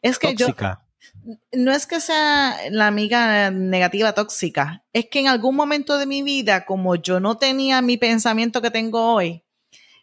es 0.00 0.18
que 0.18 0.34
tóxica. 0.34 0.80
yo. 0.82 0.87
No 1.52 1.72
es 1.72 1.86
que 1.86 2.00
sea 2.00 2.56
la 2.70 2.86
amiga 2.86 3.50
negativa 3.50 4.14
tóxica, 4.14 4.84
es 4.92 5.06
que 5.10 5.20
en 5.20 5.28
algún 5.28 5.56
momento 5.56 5.98
de 5.98 6.06
mi 6.06 6.22
vida, 6.22 6.64
como 6.64 6.96
yo 6.96 7.20
no 7.20 7.36
tenía 7.36 7.82
mi 7.82 7.96
pensamiento 7.96 8.62
que 8.62 8.70
tengo 8.70 9.12
hoy, 9.12 9.44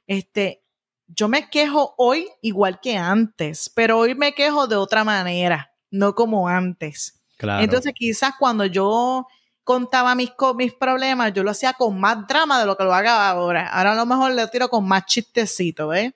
este, 0.08 0.64
yo 1.08 1.28
me 1.28 1.50
quejo 1.50 1.96
hoy 1.98 2.28
igual 2.42 2.80
que 2.80 2.98
antes, 2.98 3.70
pero 3.70 3.98
hoy 3.98 4.16
me 4.16 4.34
quejo 4.34 4.68
de 4.68 4.76
otra 4.76 5.04
manera 5.04 5.72
no 5.92 6.14
como 6.14 6.48
antes. 6.48 7.22
Entonces, 7.40 7.94
quizás 7.96 8.34
cuando 8.40 8.66
yo 8.66 9.28
contaba 9.64 10.16
mis, 10.16 10.32
mis 10.56 10.74
problemas, 10.74 11.34
yo 11.34 11.44
lo 11.44 11.52
hacía 11.52 11.74
con 11.74 12.00
más 12.00 12.28
drama 12.28 12.60
de 12.60 12.66
lo 12.66 12.78
que 12.78 12.84
lo 12.84 12.94
haga 12.94 13.30
ahora. 13.30 13.68
Ahora 13.68 13.94
a 13.94 13.96
lo 13.96 14.06
mejor 14.06 14.32
le 14.32 14.48
tiro 14.48 14.70
con 14.70 14.88
más 14.88 15.06
chistecito, 15.06 15.90
¿ves? 15.90 16.14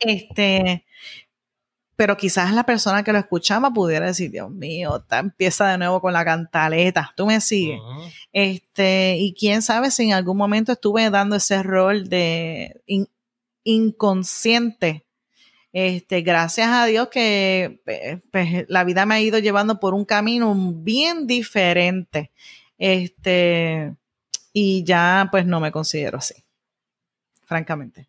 Este, 0.00 0.84
pero 1.98 2.16
quizás 2.16 2.52
la 2.52 2.62
persona 2.62 3.02
que 3.02 3.12
lo 3.12 3.18
escuchaba 3.18 3.72
pudiera 3.72 4.06
decir, 4.06 4.30
Dios 4.30 4.50
mío, 4.50 5.04
empieza 5.10 5.66
de 5.66 5.78
nuevo 5.78 6.00
con 6.00 6.12
la 6.12 6.24
cantaleta, 6.24 7.12
tú 7.16 7.26
me 7.26 7.40
sigues. 7.40 7.80
Este, 8.32 9.16
y 9.18 9.34
quién 9.34 9.62
sabe 9.62 9.90
si 9.90 10.04
en 10.04 10.12
algún 10.12 10.36
momento 10.36 10.70
estuve 10.70 11.10
dando 11.10 11.34
ese 11.34 11.60
rol 11.64 12.08
de 12.08 12.80
inconsciente 13.64 15.08
este, 15.72 16.22
gracias 16.22 16.68
a 16.68 16.86
Dios 16.86 17.08
que 17.08 17.82
pues, 18.30 18.64
la 18.68 18.84
vida 18.84 19.04
me 19.04 19.16
ha 19.16 19.20
ido 19.20 19.40
llevando 19.40 19.80
por 19.80 19.92
un 19.92 20.04
camino 20.04 20.54
bien 20.54 21.26
diferente. 21.26 22.30
Este, 22.78 23.92
y 24.52 24.84
ya 24.84 25.26
pues 25.32 25.46
no 25.46 25.58
me 25.58 25.72
considero 25.72 26.18
así, 26.18 26.44
francamente. 27.44 28.08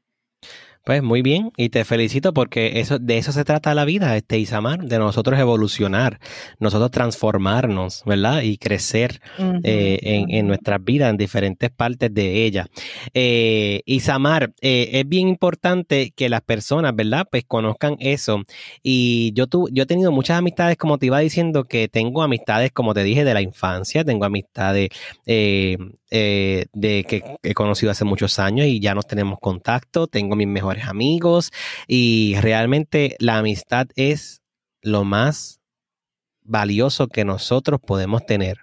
Pues 0.86 1.04
muy 1.04 1.22
bien, 1.22 1.52
y 1.58 1.70
te 1.70 1.84
felicito 1.86 2.34
porque 2.34 2.80
eso, 2.80 2.98
de 2.98 3.18
eso 3.18 3.32
se 3.32 3.44
trata 3.44 3.76
la 3.76 3.86
vida, 3.86 4.16
este 4.16 4.40
Isamar, 4.40 4.86
de 4.86 4.98
nosotros 4.98 5.38
evolucionar, 5.38 6.20
nosotros 6.58 6.90
transformarnos, 6.90 8.04
¿verdad? 8.06 8.42
Y 8.42 8.58
crecer 8.58 9.22
eh, 9.64 10.00
en, 10.02 10.32
en, 10.32 10.48
nuestras 10.48 10.84
vidas, 10.84 11.12
en 11.12 11.18
diferentes 11.18 11.70
partes 11.70 12.12
de 12.14 12.46
ella. 12.46 12.68
Eh, 13.14 13.82
Isamar, 13.86 14.54
eh, 14.62 14.90
es 14.94 15.08
bien 15.08 15.28
importante 15.28 16.12
que 16.16 16.30
las 16.30 16.42
personas, 16.42 16.96
¿verdad? 16.96 17.28
Pues 17.30 17.44
conozcan 17.46 17.98
eso. 18.00 18.42
Y 18.82 19.32
yo, 19.34 19.48
tu, 19.48 19.68
yo 19.72 19.84
he 19.84 19.86
tenido 19.86 20.12
muchas 20.12 20.40
amistades, 20.40 20.78
como 20.78 20.98
te 20.98 21.08
iba 21.08 21.20
diciendo, 21.20 21.66
que 21.66 21.88
tengo 21.88 22.24
amistades, 22.24 22.72
como 22.72 22.94
te 22.94 23.04
dije, 23.04 23.26
de 23.26 23.34
la 23.34 23.42
infancia, 23.42 24.04
tengo 24.04 24.26
amistades 24.26 24.90
eh, 26.12 26.66
de 26.74 27.04
que 27.04 27.38
he 27.44 27.54
conocido 27.54 27.92
hace 27.92 28.06
muchos 28.06 28.40
años 28.40 28.68
y 28.68 28.80
ya 28.80 28.96
nos 28.96 29.08
tenemos 29.08 29.40
contacto, 29.40 30.08
tengo 30.08 30.36
mis 30.36 30.48
mejores 30.48 30.88
amigos 30.88 31.52
y 31.88 32.36
realmente 32.42 33.16
la 33.20 33.38
amistad 33.38 33.88
es 33.96 34.42
lo 34.82 35.04
más 35.04 35.60
valioso 36.42 37.08
que 37.08 37.26
nosotros 37.26 37.80
podemos 37.80 38.26
tener. 38.26 38.60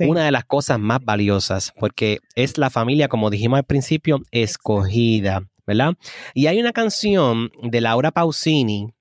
Una 0.00 0.24
de 0.24 0.32
las 0.32 0.44
cosas 0.44 0.78
más 0.78 1.00
valiosas, 1.02 1.72
porque 1.78 2.18
es 2.34 2.58
la 2.58 2.68
familia, 2.68 3.08
como 3.08 3.30
dijimos 3.30 3.56
al 3.58 3.64
principio, 3.64 4.20
escogida, 4.30 5.48
¿verdad? 5.66 5.94
Y 6.34 6.46
hay 6.46 6.60
una 6.60 6.72
canción 6.72 7.50
de 7.62 7.80
Laura 7.80 8.10
Pausini 8.10 8.92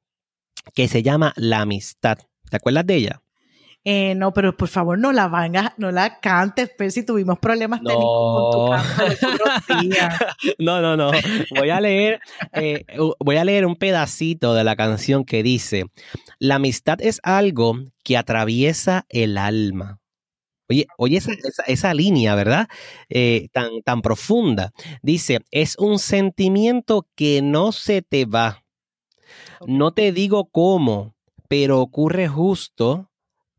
que 0.74 0.88
se 0.88 1.04
llama 1.04 1.34
La 1.36 1.62
amistad. 1.62 2.20
¿Te 2.50 2.58
acuerdas 2.58 2.86
de 2.86 2.96
ella? 2.96 3.22
Eh, 3.88 4.16
no, 4.16 4.34
pero 4.34 4.58
por 4.58 4.68
favor 4.68 4.98
no 4.98 5.12
la 5.12 5.28
vanga, 5.28 5.76
no 5.78 5.92
la 5.92 6.20
cantes, 6.20 6.72
pero 6.76 6.90
si 6.90 7.06
tuvimos 7.06 7.38
problemas 7.38 7.82
técnicos 7.84 8.02
con 8.34 8.52
tu 8.52 8.72
canto 8.72 9.44
No, 10.58 10.82
no, 10.82 10.98
no. 10.98 11.12
Voy 11.56 11.70
a 11.70 11.80
leer, 11.80 12.20
eh, 12.54 12.84
voy 13.20 13.38
a 13.38 13.46
leer 13.46 13.68
un 13.68 13.76
pedacito 13.76 14.56
de 14.56 14.64
la 14.64 14.76
canción 14.76 15.24
que 15.24 15.44
dice: 15.44 15.86
La 16.40 16.56
amistad 16.56 17.00
es 17.00 17.20
algo 17.22 17.78
que 18.04 18.18
atraviesa 18.18 19.06
el 19.10 19.38
alma. 19.38 20.00
Oye, 20.68 20.88
oye 20.98 21.18
esa, 21.18 21.34
esa, 21.68 21.94
línea, 21.94 22.34
¿verdad? 22.34 22.68
Eh, 23.08 23.50
tan, 23.54 23.84
tan 23.84 24.02
profunda. 24.02 24.72
Dice, 25.04 25.42
es 25.52 25.78
un 25.78 26.00
sentimiento 26.00 27.08
que 27.14 27.44
no 27.44 27.72
se 27.72 28.02
te 28.02 28.26
va. 28.26 28.64
No 29.68 29.94
te 29.94 30.12
digo 30.12 30.50
cómo, 30.50 31.14
pero 31.48 31.82
ocurre 31.82 32.28
justo 32.28 33.12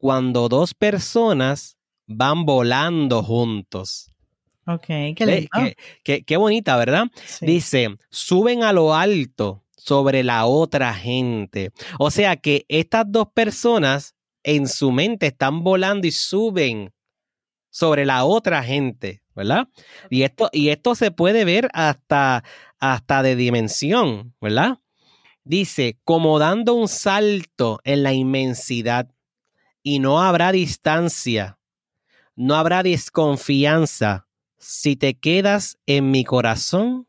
cuando 0.07 0.49
dos 0.49 0.73
personas 0.73 1.77
van 2.07 2.45
volando 2.47 3.25
juntos. 3.25 4.09
Ok, 4.65 4.85
qué 4.87 5.15
lindo. 5.27 5.49
Qué, 5.53 5.77
qué- 6.05 6.25
qué 6.25 6.37
bonita, 6.37 6.77
¿verdad? 6.77 7.07
Sí. 7.25 7.45
Dice, 7.45 7.97
suben 8.09 8.63
a 8.63 8.73
lo 8.73 8.95
alto 8.95 9.65
sobre 9.77 10.23
la 10.23 10.47
otra 10.47 10.95
gente. 10.95 11.73
O 11.99 12.13
sea 12.13 12.37
que 12.37 12.65
estas 12.69 13.07
dos 13.09 13.27
personas 13.35 14.15
en 14.45 14.69
su 14.69 14.93
mente 14.93 15.27
están 15.27 15.65
volando 15.65 16.07
y 16.07 16.13
suben 16.13 16.93
sobre 17.69 18.07
la 18.07 18.25
otra 18.25 18.63
gente, 18.63 19.25
¿verdad? 19.35 19.67
Y 20.09 20.23
esto, 20.23 20.51
y 20.53 20.69
esto 20.69 20.95
se 20.95 21.11
puede 21.11 21.45
ver 21.45 21.69
hasta, 21.73 22.45
hasta 22.79 23.25
de 23.25 23.35
dimensión, 23.35 24.37
¿verdad? 24.41 24.79
Dice, 25.43 25.99
como 26.05 26.39
dando 26.39 26.75
un 26.75 26.87
salto 26.87 27.81
en 27.83 28.05
la 28.05 28.13
inmensidad 28.13 29.09
y 29.87 30.01
no 30.01 30.21
habrá 30.21 30.51
distancia, 30.51 31.61
no 32.35 32.57
habrá 32.57 32.83
desconfianza 32.83 34.27
si 34.59 34.97
te 34.97 35.15
quedas 35.15 35.79
en 35.87 36.11
mi 36.11 36.25
corazón 36.25 37.07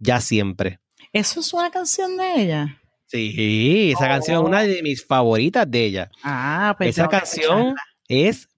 ya 0.00 0.20
siempre. 0.20 0.80
Eso 1.12 1.38
es 1.38 1.54
una 1.54 1.70
canción 1.70 2.16
de 2.16 2.42
ella. 2.42 2.82
Sí, 3.06 3.92
esa 3.92 4.08
canción 4.08 4.42
es 4.42 4.48
una 4.48 4.62
de 4.62 4.82
mis 4.82 5.06
favoritas 5.06 5.70
de 5.70 5.84
ella. 5.84 6.10
Ah, 6.24 6.74
pues 6.76 6.98
esa 6.98 7.06
canción 7.06 7.76
es 8.08 8.48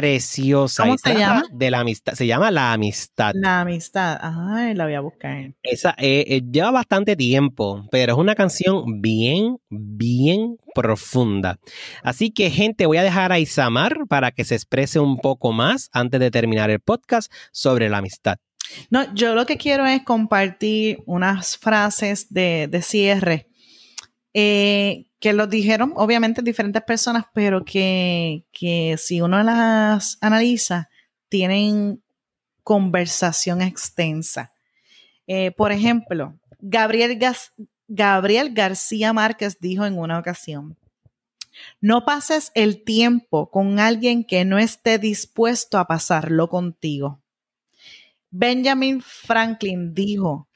preciosa. 0.00 0.84
¿Cómo 0.84 0.98
se 0.98 1.14
llama? 1.14 1.44
De 1.52 1.70
la 1.70 1.80
amistad. 1.80 2.14
Se 2.14 2.26
llama 2.26 2.50
La 2.50 2.72
Amistad. 2.72 3.32
La 3.34 3.60
amistad. 3.60 4.18
Ay, 4.20 4.74
la 4.74 4.84
voy 4.84 4.94
a 4.94 5.00
buscar. 5.00 5.52
Esa 5.62 5.94
eh, 5.98 6.24
eh, 6.28 6.42
lleva 6.50 6.70
bastante 6.70 7.16
tiempo, 7.16 7.86
pero 7.90 8.14
es 8.14 8.18
una 8.18 8.34
canción 8.34 9.00
bien, 9.00 9.58
bien 9.68 10.56
profunda. 10.74 11.58
Así 12.02 12.30
que, 12.30 12.50
gente, 12.50 12.86
voy 12.86 12.96
a 12.96 13.02
dejar 13.02 13.32
a 13.32 13.38
Isamar 13.38 14.06
para 14.08 14.30
que 14.30 14.44
se 14.44 14.54
exprese 14.54 14.98
un 14.98 15.18
poco 15.18 15.52
más 15.52 15.90
antes 15.92 16.20
de 16.20 16.30
terminar 16.30 16.70
el 16.70 16.80
podcast 16.80 17.32
sobre 17.52 17.88
la 17.88 17.98
amistad. 17.98 18.36
No, 18.90 19.12
yo 19.14 19.34
lo 19.34 19.44
que 19.44 19.58
quiero 19.58 19.84
es 19.84 20.02
compartir 20.02 21.02
unas 21.04 21.58
frases 21.58 22.32
de, 22.32 22.68
de 22.70 22.80
cierre 22.80 23.51
eh, 24.34 25.06
que 25.20 25.32
lo 25.32 25.46
dijeron, 25.46 25.92
obviamente, 25.96 26.42
diferentes 26.42 26.82
personas, 26.82 27.26
pero 27.32 27.64
que, 27.64 28.44
que 28.52 28.96
si 28.98 29.20
uno 29.20 29.42
las 29.42 30.18
analiza, 30.20 30.88
tienen 31.28 32.02
conversación 32.62 33.62
extensa. 33.62 34.52
Eh, 35.26 35.50
por 35.52 35.72
ejemplo, 35.72 36.38
Gabriel, 36.58 37.18
Gabriel 37.88 38.52
García 38.52 39.12
Márquez 39.12 39.58
dijo 39.60 39.84
en 39.84 39.98
una 39.98 40.18
ocasión, 40.18 40.76
no 41.80 42.04
pases 42.04 42.50
el 42.54 42.82
tiempo 42.82 43.50
con 43.50 43.78
alguien 43.78 44.24
que 44.24 44.44
no 44.44 44.58
esté 44.58 44.98
dispuesto 44.98 45.78
a 45.78 45.86
pasarlo 45.86 46.48
contigo. 46.48 47.20
Benjamin 48.30 49.02
Franklin 49.02 49.92
dijo, 49.94 50.48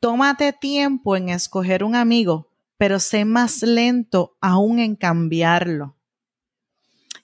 tómate 0.00 0.52
tiempo 0.52 1.16
en 1.16 1.28
escoger 1.28 1.84
un 1.84 1.94
amigo, 1.94 2.49
pero 2.80 2.98
sé 2.98 3.26
más 3.26 3.62
lento 3.62 4.38
aún 4.40 4.78
en 4.78 4.96
cambiarlo. 4.96 5.98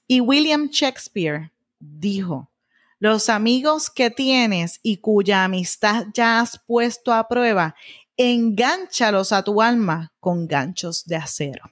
Y 0.06 0.20
William 0.20 0.68
Shakespeare 0.68 1.50
dijo, 1.78 2.50
los 2.98 3.30
amigos 3.30 3.88
que 3.88 4.10
tienes 4.10 4.80
y 4.82 4.98
cuya 4.98 5.44
amistad 5.44 6.08
ya 6.12 6.40
has 6.40 6.60
puesto 6.66 7.10
a 7.10 7.26
prueba, 7.26 7.74
engánchalos 8.18 9.32
a 9.32 9.42
tu 9.42 9.62
alma 9.62 10.12
con 10.20 10.46
ganchos 10.46 11.06
de 11.06 11.16
acero. 11.16 11.64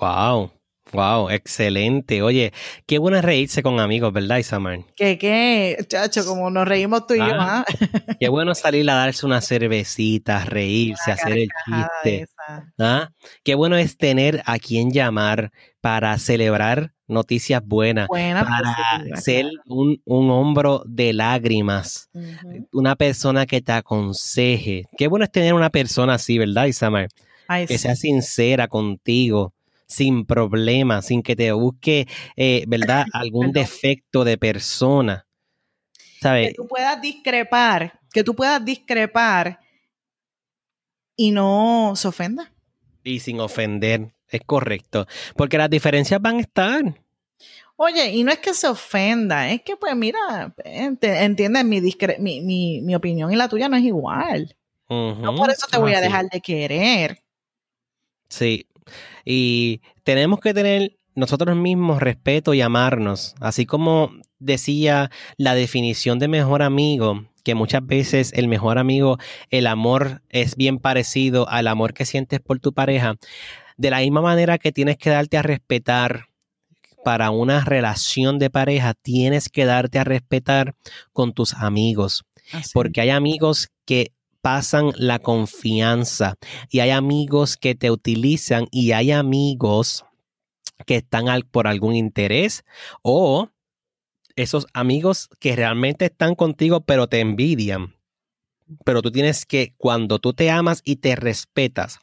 Wow, 0.00 0.50
wow, 0.92 1.30
excelente. 1.30 2.22
Oye, 2.22 2.52
qué 2.86 2.98
bueno 2.98 3.16
es 3.18 3.24
reírse 3.24 3.62
con 3.62 3.78
amigos, 3.80 4.12
¿verdad, 4.12 4.38
Isamar? 4.38 4.80
Que 4.96 5.18
qué, 5.18 5.76
chacho, 5.88 6.24
como 6.24 6.50
nos 6.50 6.66
reímos 6.66 7.06
tú 7.06 7.14
y 7.14 7.18
yo, 7.18 7.24
Ah, 7.24 7.64
¿ah? 7.68 8.14
Qué 8.18 8.28
bueno 8.28 8.54
salir 8.54 8.88
a 8.90 8.94
darse 8.94 9.26
una 9.26 9.40
cervecita, 9.40 10.44
reírse, 10.44 11.12
hacer 11.12 11.38
el 11.38 11.48
chiste. 11.64 12.26
¿ah? 12.78 13.10
Qué 13.44 13.54
bueno 13.54 13.76
es 13.76 13.96
tener 13.96 14.42
a 14.46 14.58
quien 14.58 14.90
llamar 14.90 15.50
para 15.80 16.16
celebrar 16.18 16.92
noticias 17.06 17.62
buenas, 17.64 18.06
Buena 18.06 18.44
para 18.44 18.76
positiva, 18.98 19.16
ser 19.16 19.46
un, 19.66 20.00
un 20.04 20.30
hombro 20.30 20.82
de 20.86 21.12
lágrimas, 21.12 22.08
una 22.72 22.94
persona 22.96 23.46
que 23.46 23.60
te 23.60 23.72
aconseje. 23.72 24.84
Qué 24.96 25.08
bueno 25.08 25.24
es 25.24 25.32
tener 25.32 25.54
una 25.54 25.70
persona 25.70 26.14
así, 26.14 26.38
¿verdad, 26.38 26.66
Isamar? 26.66 27.08
Ay, 27.48 27.66
Que 27.66 27.78
sí. 27.78 27.82
sea 27.82 27.96
sincera 27.96 28.68
contigo, 28.68 29.52
sin 29.90 30.24
problemas, 30.24 31.06
sin 31.06 31.22
que 31.22 31.34
te 31.34 31.50
busque, 31.52 32.06
eh, 32.36 32.64
¿verdad? 32.68 33.04
Algún 33.12 33.52
defecto 33.52 34.24
de 34.24 34.38
persona. 34.38 35.26
¿Sabes? 36.22 36.48
que 36.48 36.54
tú 36.54 36.68
puedas 36.68 37.00
discrepar, 37.00 37.98
que 38.12 38.22
tú 38.22 38.34
puedas 38.34 38.62
discrepar 38.64 39.58
y 41.16 41.30
no 41.30 41.94
se 41.96 42.08
ofenda. 42.08 42.52
Y 43.02 43.20
sin 43.20 43.40
ofender, 43.40 44.12
es 44.28 44.42
correcto. 44.44 45.06
Porque 45.34 45.56
las 45.58 45.70
diferencias 45.70 46.20
van 46.20 46.36
a 46.36 46.40
estar. 46.40 46.82
Oye, 47.76 48.10
y 48.12 48.22
no 48.24 48.30
es 48.32 48.38
que 48.38 48.52
se 48.52 48.68
ofenda, 48.68 49.50
es 49.50 49.62
que 49.62 49.76
pues 49.76 49.96
mira, 49.96 50.54
ent- 50.64 50.98
entiendes, 51.02 51.64
mi, 51.64 51.80
discre- 51.80 52.18
mi, 52.18 52.42
mi, 52.42 52.82
mi 52.82 52.94
opinión 52.94 53.32
y 53.32 53.36
la 53.36 53.48
tuya 53.48 53.70
no 53.70 53.76
es 53.78 53.84
igual. 53.84 54.54
No 54.90 55.34
por 55.36 55.50
eso 55.50 55.66
te 55.70 55.78
voy 55.78 55.94
a 55.94 56.00
dejar 56.00 56.28
de 56.28 56.40
querer. 56.42 57.22
Sí. 58.28 58.66
Y 59.24 59.80
tenemos 60.04 60.40
que 60.40 60.54
tener 60.54 60.96
nosotros 61.14 61.56
mismos 61.56 62.00
respeto 62.00 62.54
y 62.54 62.60
amarnos. 62.60 63.34
Así 63.40 63.66
como 63.66 64.12
decía 64.38 65.10
la 65.36 65.54
definición 65.54 66.18
de 66.18 66.28
mejor 66.28 66.62
amigo, 66.62 67.26
que 67.44 67.54
muchas 67.54 67.86
veces 67.86 68.32
el 68.34 68.48
mejor 68.48 68.78
amigo, 68.78 69.18
el 69.50 69.66
amor 69.66 70.22
es 70.28 70.56
bien 70.56 70.78
parecido 70.78 71.48
al 71.48 71.68
amor 71.68 71.94
que 71.94 72.06
sientes 72.06 72.40
por 72.40 72.58
tu 72.60 72.72
pareja. 72.72 73.16
De 73.76 73.90
la 73.90 74.00
misma 74.00 74.20
manera 74.20 74.58
que 74.58 74.72
tienes 74.72 74.98
que 74.98 75.10
darte 75.10 75.36
a 75.36 75.42
respetar 75.42 76.26
para 77.02 77.30
una 77.30 77.64
relación 77.64 78.38
de 78.38 78.50
pareja, 78.50 78.94
tienes 78.94 79.48
que 79.48 79.64
darte 79.64 79.98
a 79.98 80.04
respetar 80.04 80.74
con 81.12 81.32
tus 81.32 81.54
amigos 81.54 82.24
Así. 82.52 82.70
porque 82.74 83.00
hay 83.00 83.10
amigos 83.10 83.68
que 83.86 84.12
pasan 84.40 84.92
la 84.96 85.18
confianza 85.18 86.36
y 86.70 86.80
hay 86.80 86.90
amigos 86.90 87.56
que 87.56 87.74
te 87.74 87.90
utilizan 87.90 88.66
y 88.70 88.92
hay 88.92 89.12
amigos 89.12 90.04
que 90.86 90.96
están 90.96 91.26
por 91.50 91.66
algún 91.66 91.94
interés 91.94 92.64
o 93.02 93.48
esos 94.36 94.66
amigos 94.72 95.28
que 95.38 95.56
realmente 95.56 96.06
están 96.06 96.34
contigo 96.34 96.80
pero 96.80 97.08
te 97.08 97.20
envidian. 97.20 97.94
Pero 98.84 99.02
tú 99.02 99.10
tienes 99.10 99.46
que, 99.46 99.74
cuando 99.78 100.20
tú 100.20 100.32
te 100.32 100.48
amas 100.48 100.80
y 100.84 100.96
te 100.96 101.16
respetas, 101.16 101.98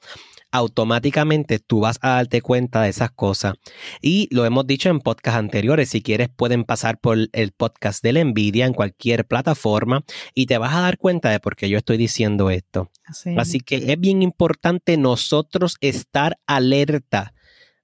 automáticamente 0.51 1.59
tú 1.59 1.81
vas 1.81 1.99
a 2.01 2.11
darte 2.11 2.41
cuenta 2.41 2.81
de 2.81 2.89
esas 2.89 3.11
cosas. 3.11 3.55
Y 4.01 4.27
lo 4.31 4.45
hemos 4.45 4.65
dicho 4.65 4.89
en 4.89 4.99
podcasts 4.99 5.37
anteriores, 5.37 5.89
si 5.89 6.01
quieres 6.01 6.29
pueden 6.29 6.63
pasar 6.63 6.99
por 6.99 7.17
el 7.31 7.51
podcast 7.51 8.03
de 8.03 8.13
la 8.13 8.19
envidia 8.19 8.65
en 8.65 8.73
cualquier 8.73 9.25
plataforma 9.25 10.03
y 10.33 10.45
te 10.45 10.57
vas 10.57 10.73
a 10.73 10.81
dar 10.81 10.97
cuenta 10.97 11.29
de 11.29 11.39
por 11.39 11.55
qué 11.55 11.69
yo 11.69 11.77
estoy 11.77 11.97
diciendo 11.97 12.49
esto. 12.49 12.89
Así. 13.05 13.35
Así 13.37 13.59
que 13.59 13.75
es 13.91 13.99
bien 13.99 14.21
importante 14.21 14.97
nosotros 14.97 15.77
estar 15.81 16.39
alerta 16.47 17.33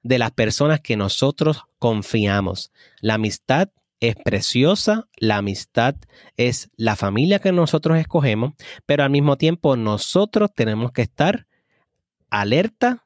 de 0.02 0.20
las 0.20 0.32
personas 0.32 0.82
que 0.82 0.98
nosotros 0.98 1.64
confiamos. 1.80 2.72
La 3.02 3.16
amistad 3.16 3.70
es 4.00 4.16
preciosa, 4.18 5.08
la 5.16 5.38
amistad 5.38 5.96
es 6.36 6.70
la 6.76 6.98
familia 6.98 7.40
que 7.40 7.54
nosotros 7.54 7.98
escogemos, 7.98 8.54
pero 8.86 9.04
al 9.04 9.10
mismo 9.10 9.38
tiempo 9.38 9.78
nosotros 9.78 10.52
tenemos 10.54 10.92
que 10.92 11.04
estar 11.04 11.48
alerta 12.34 13.06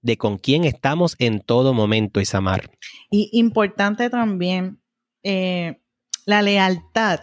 de 0.00 0.16
con 0.16 0.38
quién 0.38 0.64
estamos 0.64 1.14
en 1.18 1.40
todo 1.40 1.74
momento, 1.74 2.20
Isamar. 2.20 2.70
Y 3.10 3.28
importante 3.32 4.10
también 4.10 4.82
eh, 5.22 5.80
la 6.26 6.42
lealtad. 6.42 7.20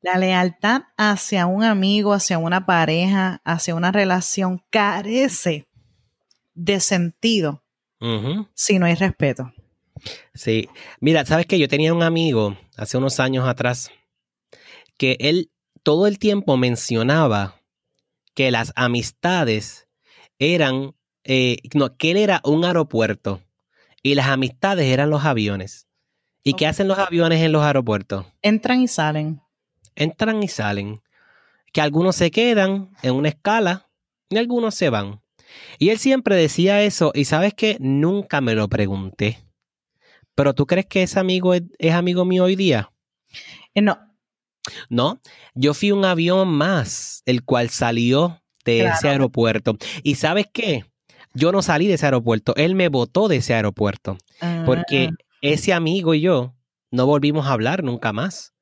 La 0.00 0.16
lealtad 0.16 0.82
hacia 0.96 1.46
un 1.46 1.64
amigo, 1.64 2.12
hacia 2.12 2.38
una 2.38 2.66
pareja, 2.66 3.40
hacia 3.44 3.74
una 3.74 3.90
relación 3.90 4.62
carece 4.70 5.68
de 6.54 6.80
sentido 6.80 7.64
si 8.54 8.78
no 8.78 8.86
hay 8.86 8.94
respeto. 8.94 9.52
Sí, 10.34 10.68
mira, 11.00 11.24
sabes 11.24 11.46
que 11.46 11.58
yo 11.58 11.66
tenía 11.66 11.92
un 11.92 12.04
amigo 12.04 12.56
hace 12.76 12.96
unos 12.96 13.18
años 13.18 13.48
atrás 13.48 13.90
que 14.96 15.16
él 15.18 15.50
todo 15.82 16.06
el 16.06 16.20
tiempo 16.20 16.56
mencionaba 16.56 17.60
que 18.34 18.52
las 18.52 18.72
amistades 18.76 19.87
eran, 20.38 20.94
eh, 21.24 21.58
no, 21.74 21.96
que 21.96 22.12
él 22.12 22.16
era 22.16 22.40
un 22.44 22.64
aeropuerto 22.64 23.42
y 24.02 24.14
las 24.14 24.28
amistades 24.28 24.86
eran 24.86 25.10
los 25.10 25.24
aviones. 25.24 25.86
¿Y 26.44 26.54
qué 26.54 26.66
hacen 26.66 26.88
los 26.88 26.98
aviones 26.98 27.42
en 27.42 27.52
los 27.52 27.62
aeropuertos? 27.62 28.26
Entran 28.42 28.80
y 28.80 28.88
salen. 28.88 29.40
Entran 29.94 30.42
y 30.42 30.48
salen. 30.48 31.02
Que 31.72 31.80
algunos 31.80 32.16
se 32.16 32.30
quedan 32.30 32.90
en 33.02 33.14
una 33.14 33.28
escala 33.28 33.90
y 34.30 34.38
algunos 34.38 34.74
se 34.74 34.88
van. 34.88 35.20
Y 35.78 35.90
él 35.90 35.98
siempre 35.98 36.36
decía 36.36 36.82
eso, 36.82 37.12
y 37.14 37.24
sabes 37.24 37.54
que 37.54 37.76
nunca 37.80 38.40
me 38.40 38.54
lo 38.54 38.68
pregunté. 38.68 39.38
Pero 40.34 40.54
¿tú 40.54 40.66
crees 40.66 40.86
que 40.86 41.02
ese 41.02 41.18
amigo 41.18 41.54
es, 41.54 41.92
amigo 41.92 42.24
mío 42.24 42.44
hoy 42.44 42.56
día? 42.56 42.92
Eh, 43.74 43.82
no. 43.82 43.98
No, 44.90 45.20
yo 45.54 45.72
fui 45.72 45.92
un 45.92 46.04
avión 46.04 46.48
más, 46.48 47.22
el 47.24 47.42
cual 47.42 47.70
salió 47.70 48.42
de 48.64 48.86
ese 48.86 49.08
aeropuerto. 49.08 49.76
¿Y 50.02 50.16
sabes 50.16 50.46
qué? 50.52 50.84
Yo 51.34 51.52
no 51.52 51.62
salí 51.62 51.86
de 51.86 51.94
ese 51.94 52.06
aeropuerto, 52.06 52.54
él 52.56 52.74
me 52.74 52.88
botó 52.88 53.28
de 53.28 53.36
ese 53.36 53.54
aeropuerto. 53.54 54.18
Porque 54.64 55.10
ah. 55.12 55.16
ese 55.42 55.72
amigo 55.72 56.14
y 56.14 56.20
yo 56.20 56.54
no 56.90 57.06
volvimos 57.06 57.46
a 57.46 57.52
hablar 57.52 57.82
nunca 57.84 58.12
más. 58.12 58.54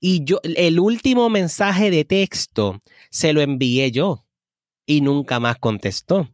Y 0.00 0.24
yo, 0.24 0.40
el 0.42 0.80
último 0.80 1.30
mensaje 1.30 1.90
de 1.90 2.04
texto 2.04 2.80
se 3.10 3.32
lo 3.32 3.40
envié 3.40 3.92
yo 3.92 4.26
y 4.84 5.00
nunca 5.00 5.38
más 5.40 5.58
contestó. 5.58 6.28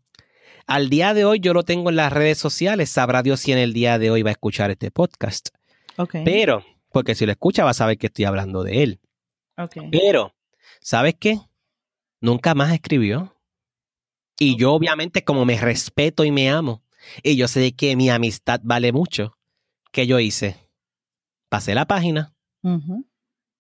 Al 0.67 0.89
día 0.91 1.15
de 1.15 1.25
hoy 1.25 1.41
yo 1.41 1.55
lo 1.55 1.65
tengo 1.65 1.91
en 1.91 1.97
las 1.97 2.13
redes 2.13 2.39
sociales. 2.39 2.91
Sabrá 2.91 3.23
Dios 3.23 3.41
si 3.41 3.53
en 3.53 3.59
el 3.59 3.73
día 3.73 3.99
de 3.99 4.11
hoy 4.11 4.23
va 4.23 4.31
a 4.31 4.33
escuchar 4.33 4.71
este 4.71 4.91
podcast. 4.91 5.49
Pero, 6.25 6.65
porque 6.91 7.15
si 7.15 7.27
lo 7.27 7.33
escucha 7.33 7.65
va 7.65 7.71
a 7.71 7.75
saber 7.75 7.99
que 7.99 8.07
estoy 8.07 8.25
hablando 8.25 8.63
de 8.63 8.83
él. 8.83 9.01
Pero, 9.91 10.35
¿sabes 10.81 11.17
qué? 11.19 11.39
Nunca 12.21 12.55
más 12.55 12.73
escribió. 12.73 13.35
Y 14.39 14.57
yo 14.57 14.73
obviamente 14.73 15.25
como 15.25 15.45
me 15.45 15.59
respeto 15.59 16.25
y 16.25 16.31
me 16.31 16.49
amo, 16.51 16.83
y 17.23 17.37
yo 17.37 17.49
sé 17.49 17.73
que 17.73 17.97
mi 17.97 18.09
amistad 18.11 18.61
vale 18.63 18.93
mucho, 18.93 19.37
¿qué 19.91 20.07
yo 20.07 20.21
hice? 20.21 20.57
Pasé 21.49 21.75
la 21.75 21.87
página. 21.87 22.35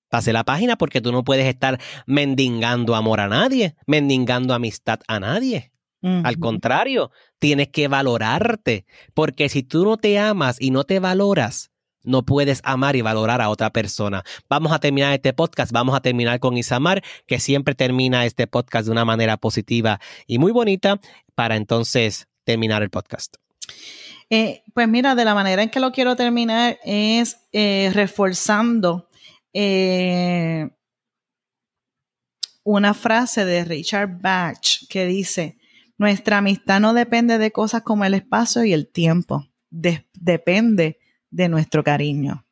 Pasé 0.08 0.32
la 0.32 0.44
página 0.44 0.76
porque 0.76 1.00
tú 1.00 1.12
no 1.12 1.24
puedes 1.24 1.46
estar 1.46 1.80
mendigando 2.06 2.94
amor 2.94 3.20
a 3.20 3.28
nadie, 3.28 3.74
mendigando 3.86 4.54
amistad 4.54 5.00
a 5.06 5.20
nadie. 5.20 5.72
Al 6.00 6.38
contrario, 6.38 7.10
tienes 7.40 7.68
que 7.68 7.88
valorarte, 7.88 8.86
porque 9.14 9.48
si 9.48 9.64
tú 9.64 9.84
no 9.84 9.96
te 9.96 10.18
amas 10.18 10.56
y 10.60 10.70
no 10.70 10.84
te 10.84 11.00
valoras, 11.00 11.72
no 12.08 12.24
puedes 12.24 12.60
amar 12.64 12.96
y 12.96 13.02
valorar 13.02 13.40
a 13.40 13.50
otra 13.50 13.70
persona. 13.70 14.24
Vamos 14.48 14.72
a 14.72 14.80
terminar 14.80 15.12
este 15.12 15.32
podcast, 15.32 15.70
vamos 15.70 15.94
a 15.94 16.00
terminar 16.00 16.40
con 16.40 16.56
Isamar, 16.56 17.02
que 17.26 17.38
siempre 17.38 17.74
termina 17.74 18.26
este 18.26 18.46
podcast 18.46 18.86
de 18.86 18.92
una 18.92 19.04
manera 19.04 19.36
positiva 19.36 20.00
y 20.26 20.38
muy 20.38 20.50
bonita 20.50 21.00
para 21.34 21.56
entonces 21.56 22.26
terminar 22.44 22.82
el 22.82 22.90
podcast. 22.90 23.36
Eh, 24.30 24.62
pues 24.74 24.88
mira, 24.88 25.14
de 25.14 25.24
la 25.24 25.34
manera 25.34 25.62
en 25.62 25.70
que 25.70 25.80
lo 25.80 25.92
quiero 25.92 26.16
terminar 26.16 26.78
es 26.82 27.38
eh, 27.52 27.90
reforzando 27.94 29.08
eh, 29.52 30.68
una 32.62 32.92
frase 32.92 33.44
de 33.44 33.64
Richard 33.64 34.20
Bach 34.20 34.86
que 34.88 35.06
dice, 35.06 35.58
nuestra 35.96 36.38
amistad 36.38 36.80
no 36.80 36.94
depende 36.94 37.38
de 37.38 37.50
cosas 37.50 37.82
como 37.82 38.04
el 38.04 38.14
espacio 38.14 38.64
y 38.64 38.72
el 38.72 38.88
tiempo, 38.88 39.46
depende 39.70 40.98
de 41.30 41.48
nuestro 41.48 41.84
cariño. 41.84 42.44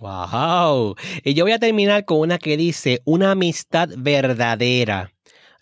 ¡Wow! 0.00 0.96
Y 1.22 1.34
yo 1.34 1.44
voy 1.44 1.52
a 1.52 1.58
terminar 1.58 2.04
con 2.04 2.18
una 2.18 2.38
que 2.38 2.56
dice, 2.56 3.02
una 3.04 3.32
amistad 3.32 3.88
verdadera 3.96 5.12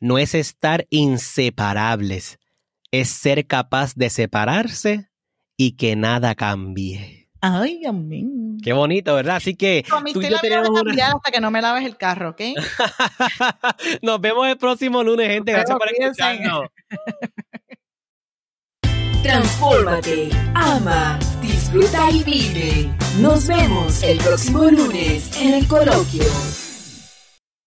no 0.00 0.18
es 0.18 0.34
estar 0.34 0.86
inseparables, 0.90 2.38
es 2.90 3.10
ser 3.10 3.46
capaz 3.46 3.94
de 3.94 4.08
separarse 4.08 5.10
y 5.56 5.72
que 5.72 5.94
nada 5.94 6.34
cambie. 6.34 7.28
Ay, 7.42 7.82
mío. 7.92 8.58
Qué 8.62 8.72
bonito, 8.72 9.14
¿verdad? 9.14 9.36
Así 9.36 9.54
que 9.54 9.84
tú 10.12 10.20
y 10.20 10.28
yo 10.28 10.38
tenemos 10.40 10.68
una... 10.68 11.06
hasta 11.06 11.30
que 11.30 11.40
no 11.40 11.50
me 11.50 11.62
laves 11.62 11.86
el 11.86 11.96
carro, 11.96 12.30
¿ok? 12.30 12.40
Nos 14.02 14.20
vemos 14.20 14.46
el 14.48 14.58
próximo 14.58 15.02
lunes, 15.02 15.28
gente. 15.28 15.52
Gracias 15.52 15.78
por 15.78 15.88
escucharnos. 15.90 16.68
Transfórmate, 19.22 20.30
ama, 20.54 21.18
disfruta 21.70 22.10
y 22.10 22.24
vive. 22.24 22.90
Nos 23.20 23.46
vemos 23.46 24.02
el 24.02 24.18
próximo 24.18 24.64
lunes 24.64 25.30
en 25.40 25.54
el 25.54 25.68
coloquio. 25.68 26.24